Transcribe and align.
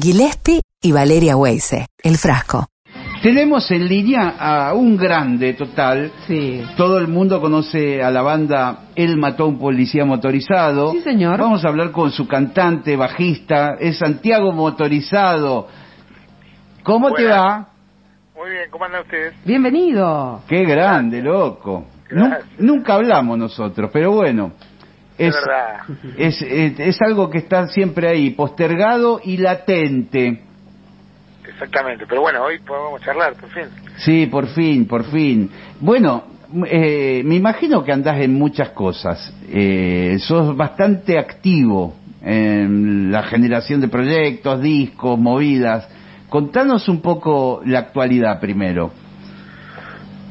Gillespie 0.00 0.60
y 0.80 0.92
Valeria 0.92 1.36
Weise, 1.36 1.86
El 2.02 2.16
Frasco. 2.16 2.66
Tenemos 3.22 3.68
en 3.72 3.88
línea 3.88 4.36
a 4.38 4.74
un 4.74 4.96
grande 4.96 5.54
total. 5.54 6.12
Sí. 6.28 6.62
Todo 6.76 6.98
el 6.98 7.08
mundo 7.08 7.40
conoce 7.40 8.00
a 8.00 8.10
la 8.12 8.22
banda 8.22 8.90
Él 8.94 9.16
mató 9.16 9.44
a 9.44 9.46
un 9.48 9.58
policía 9.58 10.04
motorizado. 10.04 10.92
Sí, 10.92 11.00
señor. 11.00 11.40
Vamos 11.40 11.64
a 11.64 11.68
hablar 11.68 11.90
con 11.90 12.12
su 12.12 12.28
cantante, 12.28 12.96
bajista, 12.96 13.74
es 13.80 13.98
Santiago 13.98 14.52
Motorizado. 14.52 15.66
¿Cómo 16.84 17.12
te 17.12 17.26
va? 17.26 17.68
Muy 18.36 18.50
bien, 18.50 18.70
¿cómo 18.70 18.84
andan 18.84 19.02
ustedes? 19.02 19.34
Bienvenido. 19.44 20.42
Qué 20.48 20.64
grande, 20.64 21.20
loco. 21.20 21.86
Gracias. 22.08 22.44
nunca 22.58 22.94
hablamos 22.94 23.36
nosotros, 23.36 23.90
pero 23.92 24.12
bueno. 24.12 24.52
Es 25.18 25.34
Es, 26.16 27.02
algo 27.02 27.28
que 27.28 27.38
está 27.38 27.66
siempre 27.68 28.08
ahí, 28.08 28.30
postergado 28.30 29.20
y 29.22 29.36
latente. 29.36 30.42
Exactamente, 31.46 32.04
pero 32.08 32.20
bueno, 32.20 32.44
hoy 32.44 32.60
podemos 32.60 33.00
charlar, 33.02 33.34
por 33.34 33.50
fin. 33.50 33.64
Sí, 33.96 34.26
por 34.26 34.46
fin, 34.48 34.86
por 34.86 35.04
fin. 35.04 35.50
Bueno, 35.80 36.24
eh, 36.66 37.22
me 37.24 37.34
imagino 37.34 37.82
que 37.82 37.92
andás 37.92 38.20
en 38.20 38.34
muchas 38.34 38.70
cosas. 38.70 39.34
Eh, 39.50 40.18
sos 40.20 40.56
bastante 40.56 41.18
activo 41.18 41.94
en 42.22 43.10
la 43.10 43.24
generación 43.24 43.80
de 43.80 43.88
proyectos, 43.88 44.62
discos, 44.62 45.18
movidas. 45.18 45.88
Contanos 46.28 46.88
un 46.88 47.00
poco 47.00 47.60
la 47.64 47.80
actualidad 47.80 48.38
primero. 48.38 48.92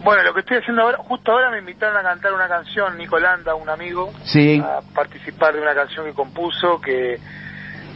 Bueno, 0.07 0.23
lo 0.23 0.33
que 0.33 0.39
estoy 0.39 0.55
haciendo 0.59 0.83
ahora, 0.83 0.99
justo 0.99 1.33
ahora 1.33 1.51
me 1.51 1.59
invitaron 1.59 1.97
a 1.97 2.01
cantar 2.01 2.31
una 2.31 2.47
canción, 2.47 2.97
Nicolanda, 2.97 3.55
un 3.55 3.67
amigo, 3.67 4.13
Sí, 4.23 4.57
a 4.57 4.79
participar 4.95 5.53
de 5.53 5.59
una 5.61 5.75
canción 5.75 6.05
que 6.05 6.13
compuso, 6.13 6.79
que 6.79 7.15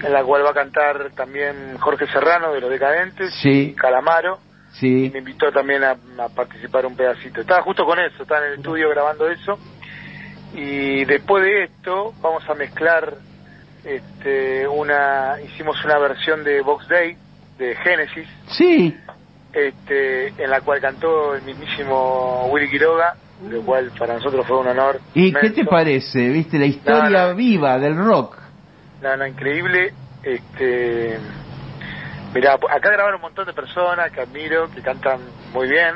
en 0.03 0.11
la 0.11 0.21
cual 0.21 0.43
va 0.43 0.49
a 0.49 0.53
cantar 0.53 1.11
también 1.15 1.77
Jorge 1.79 2.07
Serrano 2.07 2.51
de 2.51 2.59
Los 2.59 2.69
Decadentes 2.69 3.33
Sí. 3.41 3.69
y 3.69 3.75
Calamaro. 3.75 4.39
Y 4.81 5.09
me 5.09 5.19
invitó 5.19 5.53
también 5.53 5.85
a, 5.85 5.91
a 5.91 6.27
participar 6.35 6.85
un 6.85 6.97
pedacito. 6.97 7.39
Estaba 7.39 7.61
justo 7.61 7.85
con 7.85 7.97
eso, 7.97 8.23
estaba 8.23 8.41
en 8.45 8.51
el 8.51 8.57
estudio 8.57 8.89
grabando 8.89 9.29
eso. 9.29 9.57
Y 10.53 11.05
después 11.05 11.45
de 11.45 11.63
esto 11.63 12.13
vamos 12.19 12.43
a 12.49 12.55
mezclar 12.55 13.13
este, 13.85 14.67
una, 14.67 15.37
hicimos 15.45 15.81
una 15.85 15.97
versión 15.97 16.43
de 16.43 16.59
Box 16.61 16.89
Day 16.89 17.15
de 17.57 17.73
Genesis, 17.77 18.27
Sí, 18.49 18.97
este, 19.53 20.27
en 20.43 20.49
la 20.49 20.61
cual 20.61 20.79
cantó 20.81 21.35
el 21.35 21.41
mismísimo 21.43 22.47
Willy 22.51 22.69
Quiroga, 22.69 23.15
lo 23.49 23.61
cual 23.63 23.91
para 23.97 24.15
nosotros 24.15 24.45
fue 24.47 24.59
un 24.59 24.67
honor. 24.67 24.99
¿y 25.13 25.31
qué 25.33 25.39
te 25.39 25.47
inmenso. 25.47 25.69
parece? 25.69 26.29
¿Viste 26.29 26.57
la 26.59 26.65
historia 26.65 27.09
No, 27.23 27.27
no. 27.29 27.35
viva 27.35 27.77
del 27.79 27.95
rock? 27.97 28.37
No, 29.01 29.17
no, 29.17 29.25
increíble. 29.25 29.93
Este, 30.23 31.17
mira, 32.33 32.53
acá 32.53 32.89
grabaron 32.91 33.15
un 33.15 33.21
montón 33.21 33.45
de 33.47 33.53
personas 33.53 34.11
que 34.11 34.21
admiro, 34.21 34.69
que 34.69 34.81
cantan 34.81 35.19
muy 35.53 35.67
bien, 35.67 35.95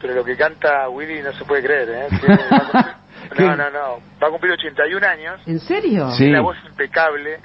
pero 0.00 0.14
lo 0.14 0.24
que 0.24 0.36
canta 0.36 0.88
Willy 0.88 1.22
no 1.22 1.32
se 1.32 1.44
puede 1.44 1.62
creer, 1.62 1.88
¿eh? 1.90 2.08
No, 3.38 3.56
no, 3.56 3.68
no. 3.70 3.98
Va 4.22 4.28
a 4.28 4.30
cumplir 4.30 4.52
81 4.52 5.04
años, 5.06 5.40
¿En 5.46 5.58
serio? 5.60 6.10
Sí. 6.12 6.28
una 6.28 6.40
voz 6.40 6.56
impecable. 6.66 7.40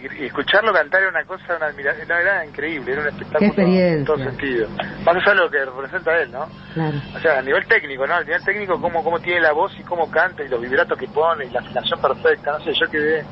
Y, 0.00 0.22
y 0.22 0.26
escucharlo 0.26 0.72
cantar 0.72 1.02
era 1.02 1.10
una 1.10 1.24
cosa, 1.24 1.56
una 1.56 1.66
admiración, 1.66 2.06
no, 2.08 2.14
era 2.14 2.44
increíble, 2.44 2.92
era 2.92 3.02
un 3.02 3.08
espectáculo 3.08 3.52
en 3.56 4.04
todo 4.04 4.18
sentido. 4.18 4.68
Más 5.04 5.16
allá 5.16 5.30
de 5.30 5.34
lo 5.34 5.50
que 5.50 5.64
representa 5.64 6.16
él, 6.18 6.30
¿no? 6.30 6.46
Claro. 6.74 6.98
O 7.16 7.18
sea, 7.20 7.38
a 7.38 7.42
nivel 7.42 7.66
técnico, 7.66 8.06
¿no? 8.06 8.14
A 8.14 8.22
nivel 8.22 8.42
técnico, 8.44 8.80
cómo, 8.80 9.02
cómo 9.02 9.18
tiene 9.20 9.40
la 9.40 9.52
voz 9.52 9.72
y 9.78 9.82
cómo 9.82 10.10
canta 10.10 10.42
y 10.44 10.48
los 10.48 10.60
vibratos 10.60 10.98
que 10.98 11.08
pone 11.08 11.46
y 11.46 11.50
la 11.50 11.60
afinación 11.60 12.00
perfecta, 12.00 12.52
no 12.52 12.60
sé, 12.60 12.72
yo 12.72 12.90
quedé... 12.90 13.24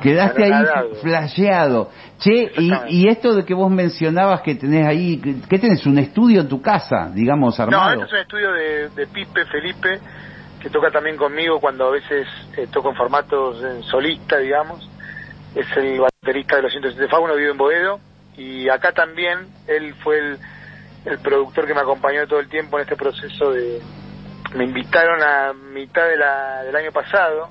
Quedaste 0.00 0.44
ahí 0.44 0.64
flasheado. 1.02 1.90
Che, 2.18 2.52
y, 2.88 3.08
esto 3.08 3.34
de 3.34 3.44
que 3.44 3.54
vos 3.54 3.70
mencionabas 3.70 4.42
que 4.42 4.54
tenés 4.54 4.86
ahí, 4.86 5.20
¿qué 5.48 5.58
tenés? 5.58 5.84
¿Un 5.86 5.98
estudio 5.98 6.42
en 6.42 6.48
tu 6.48 6.60
casa, 6.60 7.10
digamos, 7.12 7.58
No, 7.58 7.64
armado? 7.64 7.92
este 7.92 8.04
es 8.04 8.12
un 8.12 8.18
estudio 8.18 8.52
de, 8.52 8.88
de 8.90 9.06
Pipe 9.06 9.44
Felipe, 9.46 10.00
que 10.60 10.70
toca 10.70 10.90
también 10.90 11.16
conmigo 11.16 11.60
cuando 11.60 11.88
a 11.88 11.90
veces 11.90 12.26
eh, 12.56 12.66
toco 12.72 12.90
en 12.90 12.96
formatos 12.96 13.62
en 13.62 13.82
solista, 13.82 14.38
digamos. 14.38 14.88
Es 15.58 15.76
el 15.76 16.00
baterista 16.00 16.56
de 16.56 16.62
los 16.62 16.72
107 16.72 17.08
Fauno, 17.08 17.34
vive 17.34 17.50
en 17.50 17.58
Boedo. 17.58 18.00
Y 18.36 18.68
acá 18.68 18.92
también 18.92 19.38
él 19.66 19.94
fue 20.02 20.18
el, 20.18 20.38
el 21.06 21.18
productor 21.18 21.66
que 21.66 21.74
me 21.74 21.80
acompañó 21.80 22.26
todo 22.28 22.38
el 22.40 22.48
tiempo 22.48 22.78
en 22.78 22.82
este 22.82 22.96
proceso 22.96 23.50
de... 23.52 23.80
Me 24.54 24.64
invitaron 24.64 25.20
a 25.22 25.52
mitad 25.74 26.06
de 26.08 26.16
la, 26.16 26.62
del 26.62 26.74
año 26.76 26.90
pasado, 26.92 27.50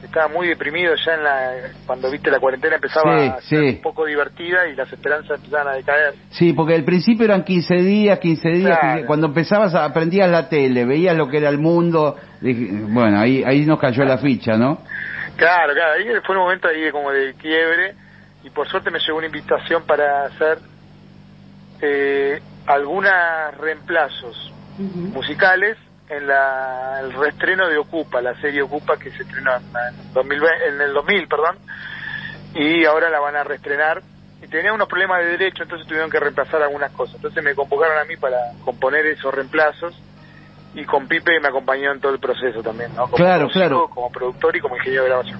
que 0.00 0.06
estaba 0.06 0.28
muy 0.28 0.48
deprimido 0.48 0.94
ya 1.04 1.14
en 1.14 1.22
la 1.22 1.52
cuando 1.86 2.10
viste 2.10 2.30
la 2.30 2.40
cuarentena 2.40 2.76
empezaba 2.76 3.18
Sí, 3.20 3.28
a 3.28 3.40
ser 3.42 3.60
sí. 3.60 3.76
un 3.76 3.82
poco 3.82 4.06
divertida 4.06 4.66
y 4.68 4.74
las 4.74 4.90
esperanzas 4.90 5.36
empezaban 5.38 5.68
a 5.68 5.72
decaer. 5.76 6.14
Sí, 6.30 6.54
porque 6.54 6.74
al 6.76 6.84
principio 6.84 7.26
eran 7.26 7.44
15 7.44 7.74
días, 7.82 8.18
15 8.20 8.48
días. 8.48 8.78
Claro. 8.78 8.92
15 8.94 9.06
cuando 9.06 9.26
empezabas, 9.26 9.74
a- 9.74 9.84
aprendías 9.84 10.30
la 10.30 10.48
tele, 10.48 10.86
veías 10.86 11.14
lo 11.16 11.28
que 11.28 11.36
era 11.38 11.50
el 11.50 11.58
mundo. 11.58 12.16
dije, 12.40 12.68
bueno, 12.88 13.20
ahí, 13.20 13.42
ahí 13.44 13.66
nos 13.66 13.78
cayó 13.78 14.04
la 14.04 14.16
ficha, 14.18 14.56
¿no? 14.56 14.78
Claro, 15.38 15.72
claro, 15.72 15.92
ahí 15.92 16.04
fue 16.26 16.34
un 16.34 16.42
momento 16.42 16.66
ahí 16.66 16.90
como 16.90 17.12
de 17.12 17.32
quiebre 17.34 17.94
y 18.42 18.50
por 18.50 18.68
suerte 18.68 18.90
me 18.90 18.98
llegó 18.98 19.18
una 19.18 19.28
invitación 19.28 19.84
para 19.86 20.24
hacer 20.24 20.58
eh, 21.80 22.42
algunos 22.66 23.12
reemplazos 23.56 24.52
musicales 24.78 25.78
en 26.08 26.26
la, 26.26 26.98
el 27.02 27.12
reestreno 27.12 27.68
de 27.68 27.78
Ocupa, 27.78 28.20
la 28.20 28.34
serie 28.40 28.62
Ocupa 28.62 28.96
que 28.96 29.12
se 29.12 29.22
estrenó 29.22 29.52
en, 29.54 29.62
en 29.62 30.12
2020 30.12 30.68
en 30.70 30.80
el 30.80 30.92
2000, 30.92 31.28
perdón, 31.28 31.56
y 32.54 32.84
ahora 32.84 33.08
la 33.08 33.20
van 33.20 33.36
a 33.36 33.44
reestrenar. 33.44 34.02
Y 34.42 34.48
tenía 34.48 34.72
unos 34.72 34.88
problemas 34.88 35.20
de 35.20 35.36
derecho, 35.36 35.62
entonces 35.62 35.86
tuvieron 35.86 36.10
que 36.10 36.18
reemplazar 36.18 36.62
algunas 36.62 36.90
cosas. 36.92 37.16
Entonces 37.16 37.44
me 37.44 37.54
convocaron 37.54 37.98
a 37.98 38.04
mí 38.04 38.16
para 38.16 38.38
componer 38.64 39.06
esos 39.06 39.32
reemplazos 39.32 40.00
y 40.80 40.84
con 40.84 41.06
Pipe 41.08 41.40
me 41.40 41.48
acompañó 41.48 41.92
en 41.92 42.00
todo 42.00 42.12
el 42.12 42.20
proceso 42.20 42.62
también, 42.62 42.90
¿no? 42.94 43.04
Como 43.04 43.16
Claro, 43.16 43.44
músico, 43.44 43.58
claro. 43.60 43.88
Como 43.92 44.10
productor 44.10 44.56
y 44.56 44.60
como 44.60 44.76
ingeniero 44.76 45.02
de 45.04 45.08
grabación. 45.08 45.38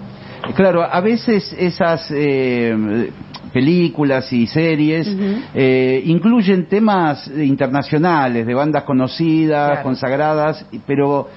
Claro, 0.54 0.82
a 0.82 1.00
veces 1.00 1.52
esas 1.58 2.10
eh, 2.10 3.10
películas 3.52 4.32
y 4.32 4.46
series 4.46 5.06
eh, 5.54 6.02
incluyen 6.06 6.66
temas 6.66 7.28
internacionales 7.28 8.46
de 8.46 8.54
bandas 8.54 8.84
conocidas, 8.84 9.68
Claro. 9.70 9.82
consagradas, 9.82 10.66
pero 10.86 11.28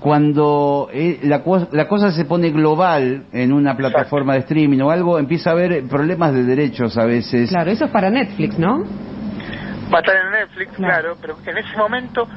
cuando 0.00 0.88
eh, 0.92 1.18
la, 1.24 1.42
co- 1.42 1.66
la 1.72 1.88
cosa 1.88 2.12
se 2.12 2.24
pone 2.24 2.50
global 2.50 3.24
en 3.32 3.52
una 3.52 3.76
plataforma 3.76 4.34
de 4.34 4.40
streaming 4.40 4.80
o 4.80 4.90
algo, 4.90 5.18
empieza 5.18 5.50
a 5.50 5.52
haber 5.54 5.82
problemas 5.88 6.32
de 6.34 6.44
derechos 6.44 6.96
a 6.96 7.04
veces. 7.04 7.50
Claro, 7.50 7.70
eso 7.72 7.86
es 7.86 7.90
para 7.90 8.08
Netflix, 8.10 8.56
¿no? 8.58 8.84
Va 9.92 9.98
a 9.98 10.00
estar 10.00 10.14
en 10.16 10.30
Netflix, 10.32 10.72
Claro. 10.76 11.16
claro, 11.16 11.16
pero 11.20 11.36
en 11.46 11.58
ese 11.58 11.76
momento, 11.76 12.28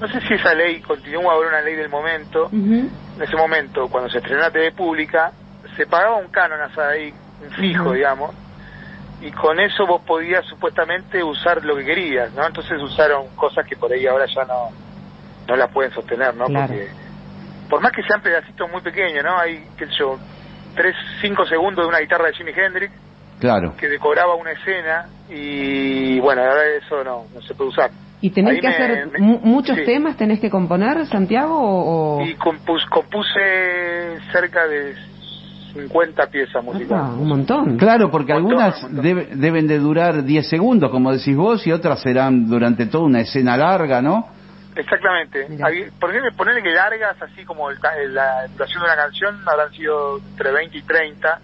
no 0.00 0.08
sé 0.08 0.20
si 0.20 0.34
esa 0.34 0.54
ley 0.54 0.80
continúa 0.80 1.32
ahora 1.32 1.48
una 1.48 1.60
ley 1.62 1.74
del 1.74 1.88
momento. 1.88 2.48
En 2.52 2.90
ese 3.20 3.36
momento, 3.36 3.88
cuando 3.88 4.08
se 4.10 4.18
estrenó 4.18 4.40
la 4.40 4.50
TV 4.50 4.72
pública, 4.72 5.32
se 5.76 5.86
pagaba 5.86 6.16
un 6.16 6.28
canon 6.28 6.60
hasta 6.60 6.88
ahí, 6.88 7.12
un 7.42 7.50
fijo, 7.52 7.92
digamos, 7.92 8.34
y 9.20 9.30
con 9.32 9.58
eso 9.58 9.86
vos 9.86 10.02
podías 10.06 10.44
supuestamente 10.46 11.22
usar 11.22 11.64
lo 11.64 11.76
que 11.76 11.84
querías, 11.84 12.32
¿no? 12.34 12.46
Entonces 12.46 12.80
usaron 12.80 13.28
cosas 13.34 13.66
que 13.66 13.76
por 13.76 13.92
ahí 13.92 14.06
ahora 14.06 14.26
ya 14.26 14.44
no, 14.44 14.70
no 15.48 15.56
las 15.56 15.70
pueden 15.72 15.92
sostener, 15.92 16.34
¿no? 16.36 16.46
Claro. 16.46 16.68
Porque 16.68 16.88
por 17.68 17.80
más 17.80 17.92
que 17.92 18.02
sean 18.04 18.22
pedacitos 18.22 18.70
muy 18.70 18.80
pequeños, 18.80 19.24
¿no? 19.24 19.36
Hay, 19.38 19.66
qué 19.76 19.86
sé 19.86 19.92
yo, 19.98 20.18
tres, 20.76 20.94
cinco 21.20 21.44
segundos 21.46 21.84
de 21.84 21.88
una 21.88 21.98
guitarra 21.98 22.26
de 22.26 22.34
Jimi 22.34 22.52
Hendrix 22.52 22.92
Claro. 23.40 23.74
que 23.76 23.88
decoraba 23.88 24.34
una 24.34 24.50
escena 24.52 25.06
y 25.28 26.18
bueno, 26.20 26.42
ahora 26.42 26.64
eso 26.76 27.04
no, 27.04 27.24
no 27.34 27.42
se 27.42 27.54
puede 27.54 27.70
usar. 27.70 27.90
¿Y 28.20 28.30
tenés 28.30 28.54
Ahí 28.54 28.60
que 28.60 28.68
me- 28.68 28.74
hacer 28.74 29.06
me- 29.12 29.20
muchos 29.20 29.76
sí. 29.76 29.84
temas? 29.84 30.16
¿Tenés 30.16 30.40
que 30.40 30.50
componer, 30.50 31.06
Santiago? 31.06 31.56
O, 31.56 32.18
o- 32.18 32.26
Y 32.26 32.34
compus, 32.34 32.84
compuse 32.86 34.18
cerca 34.32 34.66
de 34.66 34.94
50 35.72 36.26
piezas 36.26 36.64
musicales. 36.64 36.90
Apa, 36.90 37.12
un 37.12 37.28
montón. 37.28 37.76
Claro, 37.76 38.10
porque 38.10 38.32
montón, 38.32 38.60
algunas 38.60 39.02
debe- 39.02 39.28
deben 39.36 39.68
de 39.68 39.78
durar 39.78 40.24
10 40.24 40.48
segundos, 40.48 40.90
como 40.90 41.12
decís 41.12 41.36
vos, 41.36 41.64
y 41.66 41.72
otras 41.72 42.00
serán 42.00 42.48
durante 42.48 42.86
toda 42.86 43.04
una 43.04 43.20
escena 43.20 43.56
larga, 43.56 44.02
¿no? 44.02 44.26
Exactamente. 44.74 45.46
Había- 45.62 45.86
Por 46.00 46.10
ejemplo, 46.10 46.30
ponerle 46.36 46.62
que 46.62 46.70
largas, 46.72 47.20
así 47.22 47.44
como 47.44 47.70
el 47.70 47.78
ca- 47.78 47.94
la 48.08 48.46
duración 48.48 48.80
de 48.82 48.86
una 48.86 48.96
canción, 48.96 49.36
habrán 49.46 49.72
sido 49.72 50.18
entre 50.18 50.52
20 50.52 50.78
y 50.78 50.82
30, 50.82 51.40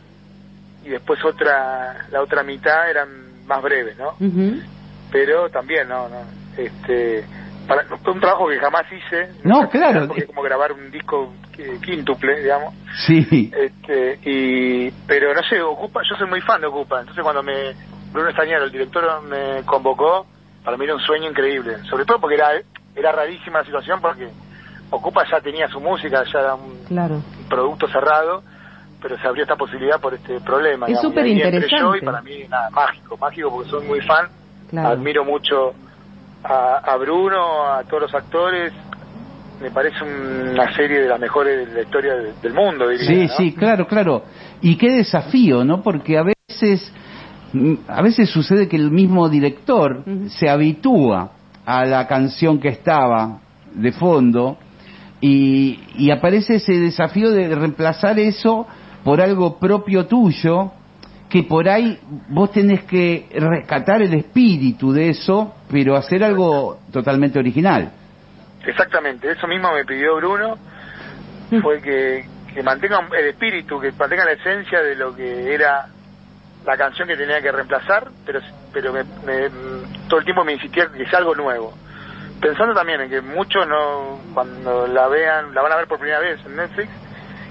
y 0.84 0.88
después 0.90 1.24
otra 1.24 2.06
la 2.10 2.20
otra 2.20 2.42
mitad 2.42 2.90
eran 2.90 3.08
más 3.46 3.62
breves, 3.62 3.96
¿no? 3.98 4.14
Pero 5.12 5.48
también, 5.50 5.88
no, 5.88 6.08
no. 6.08 6.16
Este, 6.56 7.24
para, 7.66 7.84
fue 8.02 8.12
un 8.12 8.20
trabajo 8.20 8.48
que 8.48 8.58
jamás 8.58 8.84
hice. 8.92 9.28
No, 9.42 9.68
claro. 9.68 10.06
porque 10.06 10.22
es 10.22 10.26
como 10.26 10.42
grabar 10.42 10.72
un 10.72 10.90
disco 10.90 11.32
eh, 11.58 11.78
quíntuple, 11.84 12.40
digamos. 12.40 12.74
Sí. 13.06 13.50
Este, 13.56 14.18
y, 14.24 14.90
pero 15.06 15.34
no 15.34 15.42
sé, 15.48 15.60
Ocupa, 15.62 16.00
yo 16.08 16.16
soy 16.16 16.28
muy 16.28 16.40
fan 16.40 16.60
de 16.60 16.66
Ocupa, 16.66 17.00
entonces 17.00 17.22
cuando 17.22 17.42
me, 17.42 17.72
Bruno 18.12 18.28
Estañero, 18.30 18.64
el 18.64 18.72
director, 18.72 19.22
me 19.22 19.62
convocó, 19.64 20.26
para 20.64 20.76
mí 20.76 20.84
era 20.84 20.94
un 20.94 21.00
sueño 21.00 21.28
increíble, 21.30 21.78
sobre 21.90 22.04
todo 22.04 22.20
porque 22.20 22.36
era, 22.36 22.48
era 22.94 23.12
rarísima 23.12 23.58
la 23.60 23.64
situación 23.64 24.00
porque 24.00 24.28
Ocupa 24.90 25.24
ya 25.30 25.40
tenía 25.40 25.68
su 25.68 25.80
música, 25.80 26.22
ya 26.32 26.40
era 26.40 26.54
un, 26.54 26.84
Claro. 26.86 27.22
producto 27.48 27.88
cerrado, 27.88 28.42
pero 29.02 29.18
se 29.18 29.26
abrió 29.26 29.42
esta 29.42 29.56
posibilidad 29.56 30.00
por 30.00 30.14
este 30.14 30.40
problema. 30.40 30.86
Es 30.86 31.00
súper 31.00 31.26
interesante. 31.26 31.76
yo 31.78 31.94
y 31.96 32.00
para 32.00 32.22
mí, 32.22 32.44
nada, 32.48 32.70
mágico, 32.70 33.16
mágico 33.16 33.50
porque 33.50 33.70
soy 33.70 33.86
muy 33.86 34.00
fan, 34.02 34.28
Claro. 34.70 34.88
admiro 34.90 35.24
mucho 35.24 35.74
a, 36.44 36.76
a 36.92 36.96
Bruno, 36.96 37.64
a 37.66 37.82
todos 37.84 38.02
los 38.04 38.14
actores, 38.14 38.72
me 39.60 39.70
parece 39.70 40.04
una 40.04 40.74
serie 40.74 41.00
de 41.00 41.08
las 41.08 41.18
mejores 41.20 41.68
de 41.68 41.74
la 41.74 41.82
historia 41.82 42.14
de- 42.14 42.32
del 42.42 42.52
mundo, 42.52 42.88
diría. 42.88 43.06
Sí, 43.06 43.22
¿no? 43.26 43.28
sí, 43.36 43.52
claro, 43.54 43.86
claro. 43.86 44.24
Y 44.60 44.76
qué 44.76 44.90
desafío, 44.92 45.64
¿no? 45.64 45.82
Porque 45.82 46.18
a 46.18 46.22
veces, 46.22 46.92
a 47.88 48.02
veces 48.02 48.28
sucede 48.30 48.68
que 48.68 48.76
el 48.76 48.90
mismo 48.90 49.28
director 49.28 50.04
se 50.28 50.48
habitúa 50.50 51.30
a 51.64 51.84
la 51.86 52.06
canción 52.06 52.58
que 52.60 52.68
estaba 52.68 53.38
de 53.72 53.92
fondo 53.92 54.58
y, 55.20 55.80
y 55.96 56.10
aparece 56.10 56.56
ese 56.56 56.72
desafío 56.78 57.30
de 57.30 57.54
reemplazar 57.54 58.18
eso 58.18 58.66
por 59.02 59.20
algo 59.20 59.58
propio 59.58 60.06
tuyo 60.06 60.72
que 61.34 61.42
por 61.42 61.68
ahí 61.68 61.98
vos 62.28 62.52
tenés 62.52 62.84
que 62.84 63.26
rescatar 63.34 64.00
el 64.00 64.14
espíritu 64.14 64.92
de 64.92 65.08
eso, 65.08 65.52
pero 65.68 65.96
hacer 65.96 66.22
algo 66.22 66.78
totalmente 66.92 67.40
original. 67.40 67.90
Exactamente, 68.64 69.32
eso 69.32 69.48
mismo 69.48 69.72
me 69.72 69.84
pidió 69.84 70.14
Bruno, 70.14 70.56
fue 71.60 71.82
que, 71.82 72.24
que 72.54 72.62
mantenga 72.62 73.00
el 73.18 73.26
espíritu, 73.26 73.80
que 73.80 73.90
mantenga 73.98 74.24
la 74.24 74.30
esencia 74.30 74.80
de 74.80 74.94
lo 74.94 75.12
que 75.16 75.52
era 75.52 75.86
la 76.64 76.76
canción 76.76 77.08
que 77.08 77.16
tenía 77.16 77.42
que 77.42 77.50
reemplazar, 77.50 78.10
pero 78.24 78.38
pero 78.72 78.92
me- 78.92 79.02
me- 79.26 79.50
todo 80.08 80.20
el 80.20 80.24
tiempo 80.24 80.44
me 80.44 80.52
insistía 80.52 80.86
que 80.86 81.04
sea 81.06 81.18
algo 81.18 81.34
nuevo. 81.34 81.74
Pensando 82.40 82.74
también 82.74 83.00
en 83.00 83.10
que 83.10 83.20
muchos 83.20 83.66
no 83.66 84.20
cuando 84.34 84.86
la 84.86 85.08
vean, 85.08 85.52
la 85.52 85.62
van 85.62 85.72
a 85.72 85.76
ver 85.78 85.88
por 85.88 85.98
primera 85.98 86.20
vez 86.20 86.38
en 86.46 86.54
Netflix, 86.54 86.90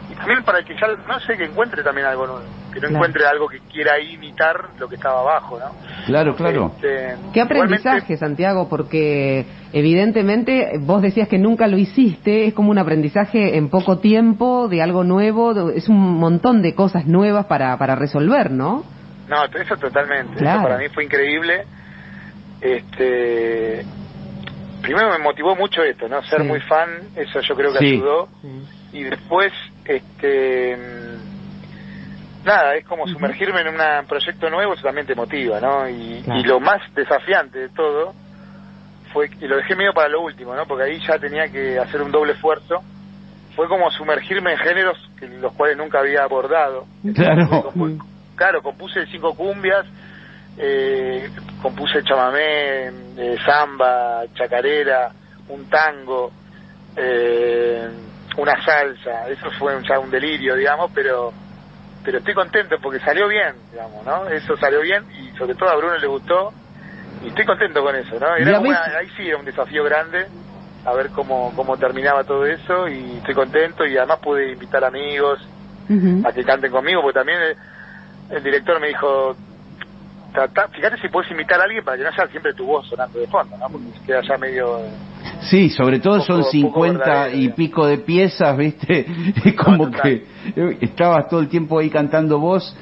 y 0.09 0.15
también 0.15 0.41
para 0.45 0.63
que 0.63 0.73
ya 0.73 0.87
no 1.05 1.19
sé 1.19 1.35
que 1.35 1.43
encuentre 1.43 1.83
también 1.83 2.07
algo 2.07 2.27
nuevo, 2.27 2.62
que 2.73 2.79
no 2.79 2.87
Claro. 2.87 2.95
encuentre 2.95 3.25
algo 3.25 3.47
que 3.47 3.59
quiera 3.71 3.99
imitar 3.99 4.69
lo 4.79 4.87
que 4.89 4.95
estaba 4.95 5.19
abajo, 5.21 5.59
¿no? 5.59 5.65
Claro, 6.05 6.35
claro. 6.35 6.71
Este, 6.75 7.15
Qué 7.33 7.41
aprendizaje, 7.41 7.87
igualmente- 7.97 8.17
Santiago, 8.17 8.67
porque 8.69 9.45
evidentemente 9.71 10.71
vos 10.79 11.01
decías 11.01 11.27
que 11.27 11.37
nunca 11.37 11.67
lo 11.67 11.77
hiciste, 11.77 12.47
es 12.47 12.53
como 12.53 12.71
un 12.71 12.77
aprendizaje 12.79 13.57
en 13.57 13.69
poco 13.69 13.99
tiempo 13.99 14.67
de 14.67 14.81
algo 14.81 15.03
nuevo, 15.03 15.69
es 15.69 15.87
un 15.87 15.99
montón 15.99 16.61
de 16.61 16.73
cosas 16.75 17.05
nuevas 17.05 17.45
para, 17.45 17.77
para 17.77 17.95
resolver, 17.95 18.51
¿no? 18.51 18.83
No, 19.29 19.45
eso 19.45 19.77
totalmente. 19.77 20.35
Claro. 20.37 20.59
Eso 20.61 20.67
para 20.69 20.77
mí 20.79 20.89
fue 20.89 21.05
increíble. 21.05 21.63
Este, 22.61 23.85
primero 24.81 25.09
me 25.11 25.19
motivó 25.19 25.55
mucho 25.55 25.83
esto, 25.83 26.07
¿no? 26.07 26.21
Ser 26.23 26.41
Sí. 26.41 26.47
muy 26.47 26.59
fan, 26.61 26.89
eso 27.15 27.39
yo 27.41 27.55
creo 27.55 27.71
que 27.73 27.79
Sí. 27.79 27.85
ayudó. 27.95 28.27
Y 28.91 29.03
después, 29.03 29.51
este, 29.85 30.77
nada, 32.43 32.75
es 32.75 32.85
como 32.85 33.07
sumergirme 33.07 33.61
en 33.61 33.67
un 33.69 34.07
proyecto 34.07 34.49
nuevo, 34.49 34.73
eso 34.73 34.83
también 34.83 35.07
te 35.07 35.15
motiva, 35.15 35.59
¿no? 35.59 35.87
Y, 35.89 36.21
Claro. 36.23 36.39
y 36.39 36.43
lo 36.43 36.59
más 36.59 36.81
desafiante 36.93 37.59
de 37.59 37.69
todo 37.69 38.15
fue, 39.11 39.29
y 39.39 39.47
lo 39.47 39.57
dejé 39.57 39.75
medio 39.75 39.93
para 39.93 40.09
lo 40.09 40.21
último, 40.21 40.55
¿no? 40.55 40.65
Porque 40.65 40.85
ahí 40.85 40.99
ya 41.07 41.19
tenía 41.19 41.49
que 41.49 41.77
hacer 41.79 42.01
un 42.01 42.11
doble 42.11 42.33
esfuerzo. 42.33 42.83
Fue 43.55 43.67
como 43.67 43.91
sumergirme 43.91 44.53
en 44.53 44.57
géneros 44.57 44.97
que 45.17 45.27
los 45.27 45.53
cuales 45.53 45.77
nunca 45.77 45.99
había 45.99 46.23
abordado. 46.23 46.87
Claro. 47.13 47.47
Compu- 47.71 48.03
claro, 48.35 48.61
compuse 48.63 49.05
cinco 49.11 49.35
cumbias, 49.35 49.85
eh, 50.57 51.29
compuse 51.61 52.01
chamamé, 52.03 52.87
eh, 53.17 53.37
samba, 53.45 54.23
chacarera, 54.33 55.13
un 55.49 55.67
tango, 55.67 56.33
eh, 56.95 58.11
una 58.37 58.53
salsa. 58.63 59.27
Eso 59.27 59.51
fue 59.59 59.75
un- 59.75 59.83
ya 59.83 59.99
un 59.99 60.09
delirio, 60.09 60.55
digamos, 60.55 60.89
pero 60.93 61.35
pero 62.03 62.17
estoy 62.19 62.33
contento 62.33 62.79
porque 62.81 62.99
salió 62.99 63.27
bien, 63.27 63.55
digamos, 63.71 64.05
¿no? 64.05 64.27
Eso 64.27 64.57
salió 64.57 64.81
bien 64.81 65.05
y 65.17 65.31
sobre 65.31 65.55
todo 65.55 65.69
a 65.69 65.75
Bruno 65.75 65.97
le 65.97 66.07
gustó 66.07 66.53
y 67.21 67.29
estoy 67.29 67.45
contento 67.45 67.81
con 67.83 67.95
eso, 67.95 68.19
¿no? 68.19 68.37
Y 68.37 68.41
Era 68.41 68.59
una- 68.71 68.97
ahí 68.99 69.09
sí 69.15 69.27
era 69.27 69.37
un 69.37 69.45
desafío 69.45 69.83
grande 69.83 70.27
a 70.85 70.93
ver 70.93 71.09
cómo, 71.11 71.53
cómo 71.55 71.77
terminaba 71.77 72.23
todo 72.25 72.45
eso 72.45 72.87
y 72.89 73.17
estoy 73.17 73.33
contento 73.35 73.85
y 73.85 73.97
además 73.97 74.19
pude 74.19 74.49
invitar 74.51 74.83
amigos 74.83 75.39
a 76.25 76.33
que 76.33 76.43
canten 76.43 76.71
conmigo, 76.71 77.01
porque 77.01 77.19
también 77.19 77.41
el, 77.41 77.57
el 78.29 78.43
director 78.43 78.79
me 78.79 78.87
dijo, 78.87 79.37
"Trata- 80.33 80.67
fíjate 80.69 80.97
si 80.97 81.09
puedes 81.09 81.29
invitar 81.31 81.59
a 81.61 81.63
alguien 81.63 81.83
para 81.83 81.97
que 81.97 82.03
no 82.03 82.11
sea 82.13 82.27
siempre 82.27 82.53
tu 82.53 82.65
voz 82.65 82.87
sonando 82.87 83.19
de 83.19 83.27
fondo, 83.27 83.55
¿no? 83.57 83.65
Porque 83.71 83.91
queda 84.05 84.21
ya 84.27 84.37
medio... 84.37 84.79
Sí, 85.41 85.69
sobre 85.69 85.99
todo 85.99 86.15
Poco- 86.19 86.25
son 86.25 86.39
poco 86.39 86.51
50 86.51 86.97
verdadero, 86.99 87.37
y 87.39 87.49
pico 87.49 87.85
de 87.87 87.97
piezas, 87.99 88.57
¿viste? 88.57 89.05
Es 89.45 89.53
como 89.55 89.89
que 89.91 90.23
estabas 90.81 91.27
todo 91.29 91.39
el 91.39 91.47
tiempo 91.47 91.79
ahí 91.79 91.89
cantando 91.89 92.39
vos. 92.39 92.75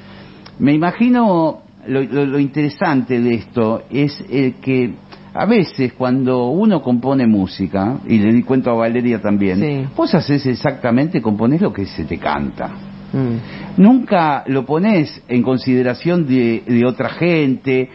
Me 0.58 0.72
imagino 0.72 1.62
lo, 1.86 2.02
lo- 2.02 2.26
lo 2.26 2.38
interesante 2.38 3.20
de 3.20 3.34
esto 3.34 3.82
es 3.90 4.24
eh, 4.30 4.54
que 4.60 4.94
a 5.34 5.46
veces 5.46 5.94
cuando 5.94 6.46
uno 6.48 6.82
compone 6.82 7.26
música, 7.26 7.98
y 8.06 8.18
le 8.18 8.32
di 8.32 8.42
cuento 8.42 8.70
a 8.70 8.74
Valeria 8.74 9.20
también, 9.20 9.58
Sí. 9.60 9.88
vos 9.96 10.14
haces 10.14 10.44
exactamente, 10.46 11.22
componés 11.22 11.60
lo 11.62 11.72
que 11.72 11.86
se 11.86 12.04
te 12.04 12.18
canta. 12.18 12.68
Mm. 13.12 13.80
Nunca 13.82 14.44
lo 14.46 14.64
pones 14.66 15.22
en 15.28 15.42
consideración 15.42 16.26
de, 16.26 16.62
de 16.66 16.84
otra 16.86 17.08
gente 17.10 17.88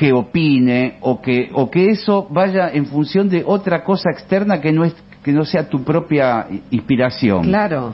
que 0.00 0.14
opine 0.14 0.94
o 1.02 1.20
que 1.20 1.50
o 1.52 1.70
que 1.70 1.90
eso 1.90 2.26
vaya 2.30 2.70
en 2.72 2.86
función 2.86 3.28
de 3.28 3.42
otra 3.44 3.84
cosa 3.84 4.08
externa 4.10 4.58
que 4.58 4.72
no 4.72 4.82
es 4.86 4.94
que 5.22 5.30
no 5.30 5.44
sea 5.44 5.68
tu 5.68 5.84
propia 5.84 6.46
inspiración. 6.70 7.42
Claro. 7.44 7.92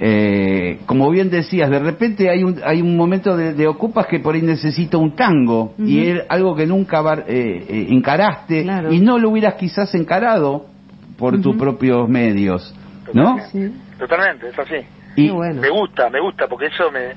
Eh, 0.00 0.78
como 0.86 1.10
bien 1.10 1.28
decías, 1.28 1.68
de 1.68 1.78
repente 1.78 2.30
hay 2.30 2.42
un 2.42 2.58
hay 2.64 2.80
un 2.80 2.96
momento 2.96 3.36
de, 3.36 3.52
de 3.52 3.66
ocupas 3.68 4.06
que 4.06 4.18
por 4.18 4.34
ahí 4.34 4.40
necesita 4.40 4.96
un 4.96 5.14
tango 5.14 5.74
y 5.78 6.06
es 6.08 6.22
algo 6.30 6.56
que 6.56 6.66
nunca 6.66 7.02
va- 7.02 7.24
eh, 7.28 7.66
eh, 7.68 7.86
encaraste 7.90 8.62
Claro. 8.62 8.90
y 8.90 9.00
no 9.00 9.18
lo 9.18 9.28
hubieras 9.28 9.54
quizás 9.56 9.94
encarado 9.94 10.64
por 11.18 11.34
tus 11.42 11.48
Ujú. 11.54 11.58
propios 11.58 12.08
medios, 12.08 12.74
¿no? 13.12 13.36
Totalmente. 13.36 13.50
Sí. 13.52 13.98
Totalmente, 13.98 14.48
es 14.48 14.58
así. 14.58 14.86
Y, 15.16 15.28
bueno. 15.28 15.60
Me 15.60 15.68
gusta, 15.68 16.08
me 16.08 16.18
gusta, 16.22 16.46
porque 16.48 16.68
eso 16.68 16.90
me, 16.90 17.08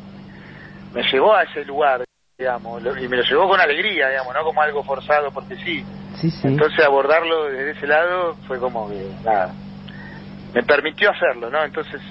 me 0.94 1.02
llevó 1.10 1.34
a 1.34 1.44
ese 1.44 1.64
lugar, 1.64 2.04
digamos, 2.38 2.82
y 3.02 3.08
me 3.08 3.18
lo 3.18 3.24
llevó 3.24 3.48
con 3.48 3.60
alegría, 3.62 4.10
digamos, 4.10 4.34
no 4.34 4.44
como 4.44 4.62
algo 4.62 4.84
forzado, 4.84 5.32
porque 5.32 5.56
sí. 5.58 5.86
Sí, 6.20 6.30
sí. 6.30 6.48
Entonces 6.50 6.84
abordarlo 6.86 7.46
desde 7.46 7.72
ese 7.72 7.88
lado 7.88 8.36
fue 8.48 8.60
como 8.60 8.90
que, 8.90 9.10
nada, 9.24 9.54
me 10.54 10.64
permitió 10.64 11.12
hacerlo, 11.12 11.50
¿no? 11.50 11.64
Entonces 11.64 12.02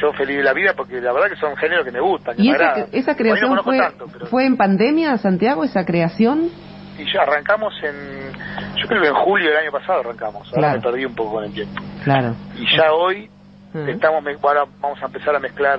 yo 0.00 0.12
feliz 0.14 0.38
de 0.38 0.42
la 0.42 0.52
vida 0.54 0.72
porque 0.74 1.00
la 1.00 1.12
verdad 1.12 1.28
que 1.28 1.36
son 1.36 1.54
géneros 1.56 1.84
que 1.84 1.92
me 1.92 2.00
gustan, 2.00 2.34
que 2.36 2.42
¿Y 2.42 2.48
me 2.48 2.54
esa, 2.56 2.64
agradan. 2.70 2.88
esa 2.92 3.10
no 3.12 3.16
creación 3.16 3.60
fue, 3.62 3.78
tanto, 3.78 4.06
pero- 4.12 4.26
fue 4.26 4.46
en 4.46 4.56
pandemia, 4.56 5.18
Santiago, 5.18 5.64
esa 5.64 5.84
creación? 5.84 6.50
Y 6.98 7.12
ya 7.12 7.22
arrancamos 7.22 7.74
en, 7.82 8.32
yo 8.76 8.86
creo 8.88 9.02
que 9.02 9.08
en 9.08 9.14
julio 9.14 9.48
del 9.50 9.58
año 9.58 9.72
pasado 9.72 10.00
arrancamos, 10.00 10.46
ahora 10.48 10.60
Claro. 10.60 10.76
me 10.76 10.82
perdí 10.82 11.04
un 11.04 11.14
poco 11.14 11.32
con 11.34 11.44
el 11.44 11.52
tiempo. 11.52 11.82
Claro. 12.04 12.34
Y 12.56 12.64
ya 12.76 12.92
hoy 12.92 13.28
Ah. 13.74 13.84
estamos, 13.88 14.22
me- 14.22 14.36
ahora 14.42 14.64
vamos 14.80 15.02
a 15.02 15.06
empezar 15.06 15.34
a 15.36 15.40
mezclar, 15.40 15.78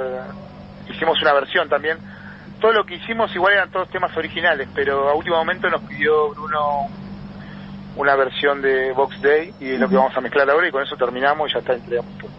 hicimos 0.90 1.20
una 1.22 1.34
versión 1.34 1.68
también. 1.70 1.98
Todo 2.66 2.74
lo 2.74 2.84
que 2.84 2.96
hicimos 2.96 3.30
igual 3.36 3.54
eran 3.54 3.70
todos 3.70 3.88
temas 3.92 4.18
originales, 4.18 4.68
pero 4.74 5.08
a 5.08 5.14
último 5.14 5.36
momento 5.36 5.70
nos 5.70 5.82
pidió 5.82 6.32
Bruno 6.32 6.88
una 7.96 8.16
versión 8.16 8.60
de 8.60 8.92
Box 8.92 9.22
Day 9.22 9.54
y 9.60 9.74
es 9.74 9.80
lo 9.80 9.88
que 9.88 9.96
vamos 9.96 10.18
a 10.18 10.20
mezclar 10.20 10.50
ahora 10.50 10.68
y 10.68 10.72
con 10.72 10.82
eso 10.82 10.96
terminamos 10.96 11.48
y 11.48 11.54
ya 11.54 11.60
está 11.60 11.74
entregamos 11.74 12.18
todo. 12.18 12.32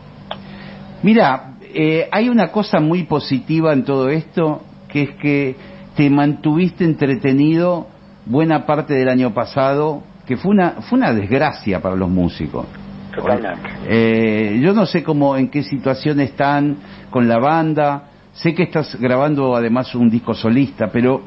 Mira, 1.04 1.52
eh, 1.62 2.08
hay 2.10 2.28
una 2.28 2.48
cosa 2.48 2.80
muy 2.80 3.04
positiva 3.04 3.72
en 3.72 3.84
todo 3.84 4.08
esto, 4.08 4.62
que 4.88 5.02
es 5.02 5.10
que 5.10 5.54
te 5.94 6.10
mantuviste 6.10 6.82
entretenido 6.82 7.86
buena 8.24 8.66
parte 8.66 8.94
del 8.94 9.08
año 9.08 9.32
pasado, 9.32 10.02
que 10.26 10.36
fue 10.36 10.50
una, 10.50 10.82
fue 10.90 10.98
una 10.98 11.12
desgracia 11.12 11.80
para 11.80 11.94
los 11.94 12.08
músicos. 12.08 12.66
Totalmente. 13.14 13.70
Eh, 13.86 14.58
yo 14.60 14.72
no 14.72 14.86
sé 14.86 15.04
cómo, 15.04 15.36
en 15.36 15.50
qué 15.50 15.62
situación 15.62 16.18
están 16.18 16.78
con 17.10 17.28
la 17.28 17.38
banda. 17.38 18.10
Sé 18.36 18.54
que 18.54 18.64
estás 18.64 18.94
grabando 19.00 19.56
además 19.56 19.94
un 19.94 20.10
disco 20.10 20.34
solista, 20.34 20.88
pero 20.92 21.22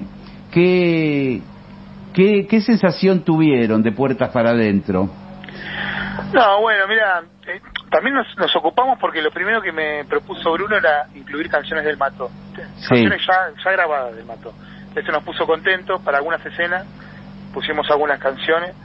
¿qué, 0.51 1.41
qué, 2.13 2.45
qué 2.47 2.61
sensación 2.61 3.23
tuvieron 3.23 3.81
de 3.81 3.91
puertas 3.91 4.29
para 4.29 4.51
adentro? 4.51 5.09
No, 6.31 6.61
bueno, 6.61 6.87
mira, 6.87 7.23
eh, 7.47 7.61
también 7.89 8.13
nos, 8.13 8.27
nos 8.37 8.55
ocupamos 8.55 8.99
porque 8.99 9.23
lo 9.23 9.31
primero 9.31 9.59
que 9.59 9.71
me 9.71 10.05
propuso 10.05 10.51
Bruno 10.53 10.77
era 10.77 11.07
incluir 11.15 11.49
canciones 11.49 11.83
del 11.83 11.97
Mato. 11.97 12.29
Sí. 12.77 12.87
Canciones 12.87 13.21
ya, 13.25 13.63
ya 13.63 13.71
grabadas 13.71 14.15
del 14.15 14.25
Mato. 14.25 14.53
Eso 14.95 15.11
nos 15.11 15.23
puso 15.23 15.47
contentos 15.47 15.99
para 16.01 16.19
algunas 16.19 16.45
escenas, 16.45 16.85
pusimos 17.51 17.89
algunas 17.89 18.19
canciones. 18.19 18.75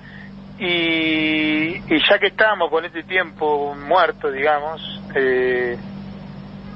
Y, 0.58 1.76
y 1.76 2.08
ya 2.08 2.18
que 2.18 2.28
estábamos 2.28 2.70
con 2.70 2.86
este 2.86 3.02
tiempo 3.02 3.74
muerto, 3.74 4.30
digamos, 4.30 5.02
eh, 5.14 5.76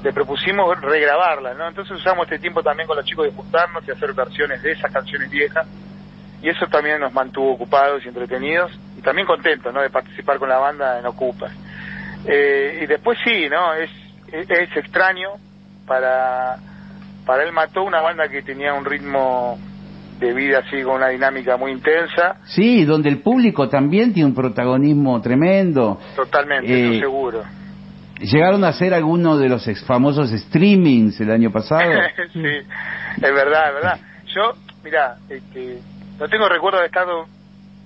le 0.03 0.13
propusimos 0.13 0.79
regrabarlas, 0.81 1.57
¿no? 1.57 1.67
Entonces 1.67 1.97
usamos 1.97 2.25
este 2.25 2.39
tiempo 2.39 2.63
también 2.63 2.87
con 2.87 2.95
los 2.97 3.05
chicos 3.05 3.25
de 3.25 3.31
juntarnos 3.31 3.87
y 3.87 3.91
hacer 3.91 4.13
versiones 4.13 4.61
de 4.61 4.71
esas 4.71 4.91
canciones 4.91 5.29
viejas 5.29 5.67
y 6.41 6.49
eso 6.49 6.65
también 6.67 6.99
nos 7.01 7.13
mantuvo 7.13 7.53
ocupados 7.53 8.03
y 8.05 8.07
entretenidos 8.07 8.71
y 8.97 9.01
también 9.01 9.27
contentos 9.27 9.73
no 9.73 9.81
de 9.81 9.89
participar 9.89 10.39
con 10.39 10.47
la 10.47 10.57
banda 10.57 10.97
en 10.97 11.05
Ocupas 11.05 11.51
eh, 12.25 12.79
y 12.81 12.85
después 12.85 13.17
sí 13.25 13.49
no 13.49 13.73
es 13.73 13.89
es 14.31 14.77
extraño 14.77 15.31
para 15.85 16.57
para 17.25 17.43
él 17.43 17.51
mató 17.51 17.83
una 17.83 18.01
banda 18.01 18.29
que 18.29 18.41
tenía 18.41 18.73
un 18.73 18.85
ritmo 18.85 19.59
de 20.19 20.33
vida 20.33 20.59
así 20.59 20.81
con 20.83 20.95
una 20.95 21.07
dinámica 21.09 21.57
muy 21.57 21.71
intensa. 21.71 22.37
Sí, 22.43 22.83
donde 22.83 23.09
el 23.09 23.21
público 23.21 23.69
también 23.69 24.13
tiene 24.13 24.29
un 24.29 24.35
protagonismo 24.35 25.21
tremendo. 25.21 25.99
Totalmente, 26.15 26.71
Eh, 26.71 26.89
eso 26.89 26.99
seguro. 26.99 27.43
Llegaron 28.19 28.63
a 28.63 28.69
hacer 28.69 28.93
algunos 28.93 29.39
de 29.39 29.49
los 29.49 29.67
ex- 29.67 29.83
famosos 29.85 30.29
streamings 30.31 31.19
el 31.21 31.31
año 31.31 31.51
pasado. 31.51 31.91
sí, 32.33 32.43
es 32.43 33.21
verdad, 33.33 33.69
es 33.69 33.73
verdad. 33.75 33.99
Yo, 34.27 34.53
mira, 34.83 35.15
este, 35.29 35.79
no 36.19 36.27
tengo 36.27 36.47
recuerdo 36.49 36.77
de 36.79 36.85
haber 36.85 36.89
estado 36.89 37.25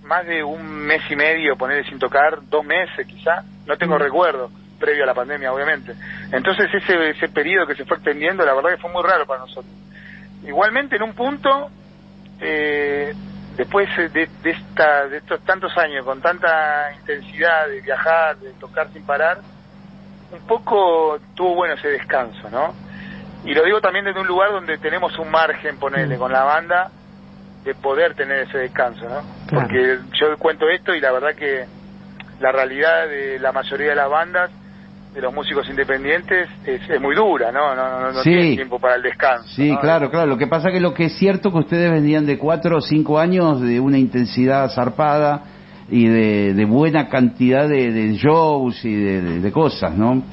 más 0.04 0.26
de 0.26 0.44
un 0.44 0.66
mes 0.66 1.02
y 1.10 1.16
medio, 1.16 1.56
ponerle 1.56 1.88
sin 1.90 2.00
tocar, 2.00 2.40
dos 2.50 2.66
meses 2.66 3.06
quizá, 3.08 3.44
no 3.66 3.78
tengo 3.78 3.98
recuerdo, 3.98 4.50
previo 4.80 5.04
a 5.04 5.08
la 5.08 5.14
pandemia 5.14 5.54
obviamente. 5.54 5.94
Entonces 6.32 6.68
ese, 6.74 7.10
ese 7.12 7.30
periodo 7.30 7.66
que 7.68 7.76
se 7.76 7.86
fue 7.86 7.98
extendiendo, 7.98 8.46
la 8.46 8.54
verdad 8.54 8.72
que 8.72 8.82
fue 8.82 8.92
muy 8.92 9.04
raro 9.04 9.26
para 9.26 9.42
nosotros. 9.42 9.74
Igualmente 10.46 10.98
en 10.98 11.04
un 11.04 11.14
punto, 11.14 11.70
eh, 12.42 13.14
después 13.56 13.88
de, 13.96 14.10
de, 14.10 14.50
esta, 14.50 15.08
de 15.08 15.18
estos 15.18 15.40
tantos 15.46 15.78
años, 15.78 16.04
con 16.04 16.20
tanta 16.22 16.92
intensidad 17.00 17.68
de 17.70 17.80
viajar, 17.82 18.38
de 18.38 18.52
tocar 18.54 18.92
sin 18.92 19.06
parar, 19.06 19.38
un 20.34 20.48
poco 20.48 21.20
tuvo 21.36 21.56
bueno 21.56 21.76
ese 21.76 21.90
descanso, 21.90 22.50
¿no? 22.50 22.74
Y 23.46 23.54
lo 23.54 23.64
digo 23.64 23.82
también 23.82 24.06
desde 24.06 24.20
un 24.22 24.28
lugar 24.28 24.52
donde 24.52 24.78
tenemos 24.78 25.18
un 25.20 25.30
margen, 25.30 25.78
ponerle, 25.78 26.18
con 26.18 26.32
la 26.32 26.44
banda, 26.44 26.92
de 27.64 27.76
poder 27.76 28.14
tener 28.16 28.40
ese 28.48 28.58
descanso, 28.58 29.04
¿no? 29.06 29.22
Claro. 29.48 29.68
Porque 29.68 29.98
yo 30.20 30.38
cuento 30.38 30.70
esto 30.70 30.96
y 30.96 31.02
la 31.02 31.12
verdad 31.12 31.36
que 31.36 31.66
la 32.40 32.52
realidad 32.52 33.08
de 33.08 33.40
la 33.40 33.52
mayoría 33.52 33.90
de 33.90 33.96
las 33.96 34.10
bandas, 34.10 34.50
de 35.14 35.22
los 35.22 35.34
músicos 35.34 35.70
independientes, 35.70 36.50
es, 36.66 36.90
es 36.90 37.00
muy 37.02 37.16
dura, 37.16 37.52
¿no? 37.52 37.76
No, 37.76 38.00
no, 38.00 38.12
no 38.12 38.24
Sí. 38.24 38.30
tienen 38.32 38.56
tiempo 38.56 38.80
para 38.80 38.96
el 38.96 39.04
descanso. 39.04 39.48
Sí, 39.50 39.72
¿no? 39.72 39.80
claro, 39.80 40.10
claro. 40.10 40.26
Lo 40.28 40.38
que 40.38 40.48
pasa 40.48 40.72
que 40.72 40.80
lo 40.80 40.94
que 40.94 41.06
es 41.06 41.18
cierto 41.18 41.52
que 41.52 41.60
ustedes 41.60 41.92
venían 41.92 42.26
de 42.26 42.38
cuatro 42.40 42.78
o 42.78 42.82
cinco 42.82 43.20
años 43.20 43.62
de 43.62 43.80
una 43.80 43.98
intensidad 44.00 44.70
zarpada 44.74 45.44
y 45.90 46.08
de, 46.08 46.54
de 46.54 46.66
buena 46.66 47.10
cantidad 47.10 47.68
de, 47.68 47.92
de 47.92 48.14
shows 48.14 48.84
y 48.86 48.96
de, 48.96 49.22
de- 49.22 49.40
de 49.42 49.52
cosas, 49.52 49.94
¿no? 49.96 50.24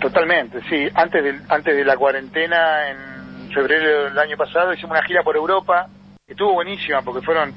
Totalmente, 0.00 0.60
sí. 0.68 0.88
Antes 0.94 1.24
de, 1.24 1.40
antes 1.48 1.76
de 1.76 1.84
la 1.84 1.96
cuarentena, 1.96 2.90
en 2.90 3.50
febrero 3.52 4.04
del 4.04 4.18
año 4.18 4.36
pasado, 4.36 4.72
hicimos 4.72 4.92
una 4.92 5.02
gira 5.02 5.22
por 5.22 5.34
Europa, 5.36 5.88
que 6.26 6.32
estuvo 6.34 6.52
buenísima 6.52 7.02
porque 7.02 7.24
fueron 7.24 7.52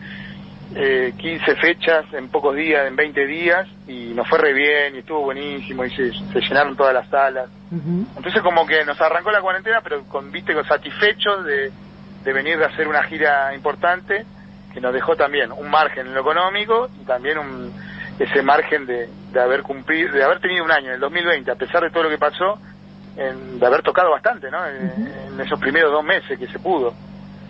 eh, 0.75 1.13
15 1.17 1.55
fechas 1.57 2.05
en 2.13 2.29
pocos 2.29 2.55
días, 2.55 2.87
en 2.87 2.95
20 2.95 3.25
días, 3.27 3.67
y 3.87 4.13
nos 4.15 4.27
fue 4.27 4.39
re 4.39 4.53
bien, 4.53 4.95
y 4.95 4.99
estuvo 4.99 5.21
buenísimo, 5.21 5.83
y 5.85 5.91
se, 5.91 6.11
se 6.13 6.39
llenaron 6.41 6.75
todas 6.75 6.93
las 6.93 7.07
salas. 7.09 7.49
Entonces 8.17 8.41
como 8.41 8.65
que 8.65 8.83
nos 8.85 8.99
arrancó 9.01 9.31
la 9.31 9.41
cuarentena, 9.41 9.81
pero 9.83 10.03
con, 10.05 10.31
viste, 10.31 10.53
con 10.53 10.65
satisfechos 10.65 11.45
de, 11.45 11.71
de 12.23 12.33
venir 12.33 12.57
de 12.57 12.65
hacer 12.65 12.87
una 12.87 13.03
gira 13.03 13.53
importante, 13.53 14.25
que 14.73 14.81
nos 14.81 14.93
dejó 14.93 15.15
también 15.15 15.51
un 15.51 15.69
margen 15.69 16.07
en 16.07 16.13
lo 16.13 16.21
económico 16.21 16.89
y 17.01 17.05
también 17.05 17.37
un, 17.37 17.71
ese 18.19 18.41
margen 18.41 18.85
de, 18.85 19.09
de 19.31 19.41
haber 19.41 19.61
cumplido, 19.63 20.13
de 20.13 20.23
haber 20.23 20.39
tenido 20.39 20.63
un 20.63 20.71
año, 20.71 20.87
en 20.87 20.93
el 20.95 20.99
2020, 20.99 21.51
a 21.51 21.55
pesar 21.55 21.83
de 21.83 21.89
todo 21.89 22.03
lo 22.03 22.09
que 22.09 22.17
pasó, 22.17 22.59
en- 23.17 23.59
de 23.59 23.65
haber 23.65 23.81
tocado 23.81 24.11
bastante, 24.11 24.49
¿no? 24.49 24.65
En, 24.65 25.07
en 25.33 25.41
esos 25.41 25.59
primeros 25.59 25.91
dos 25.91 26.03
meses 26.03 26.37
que 26.39 26.47
se 26.47 26.59
pudo. 26.59 26.93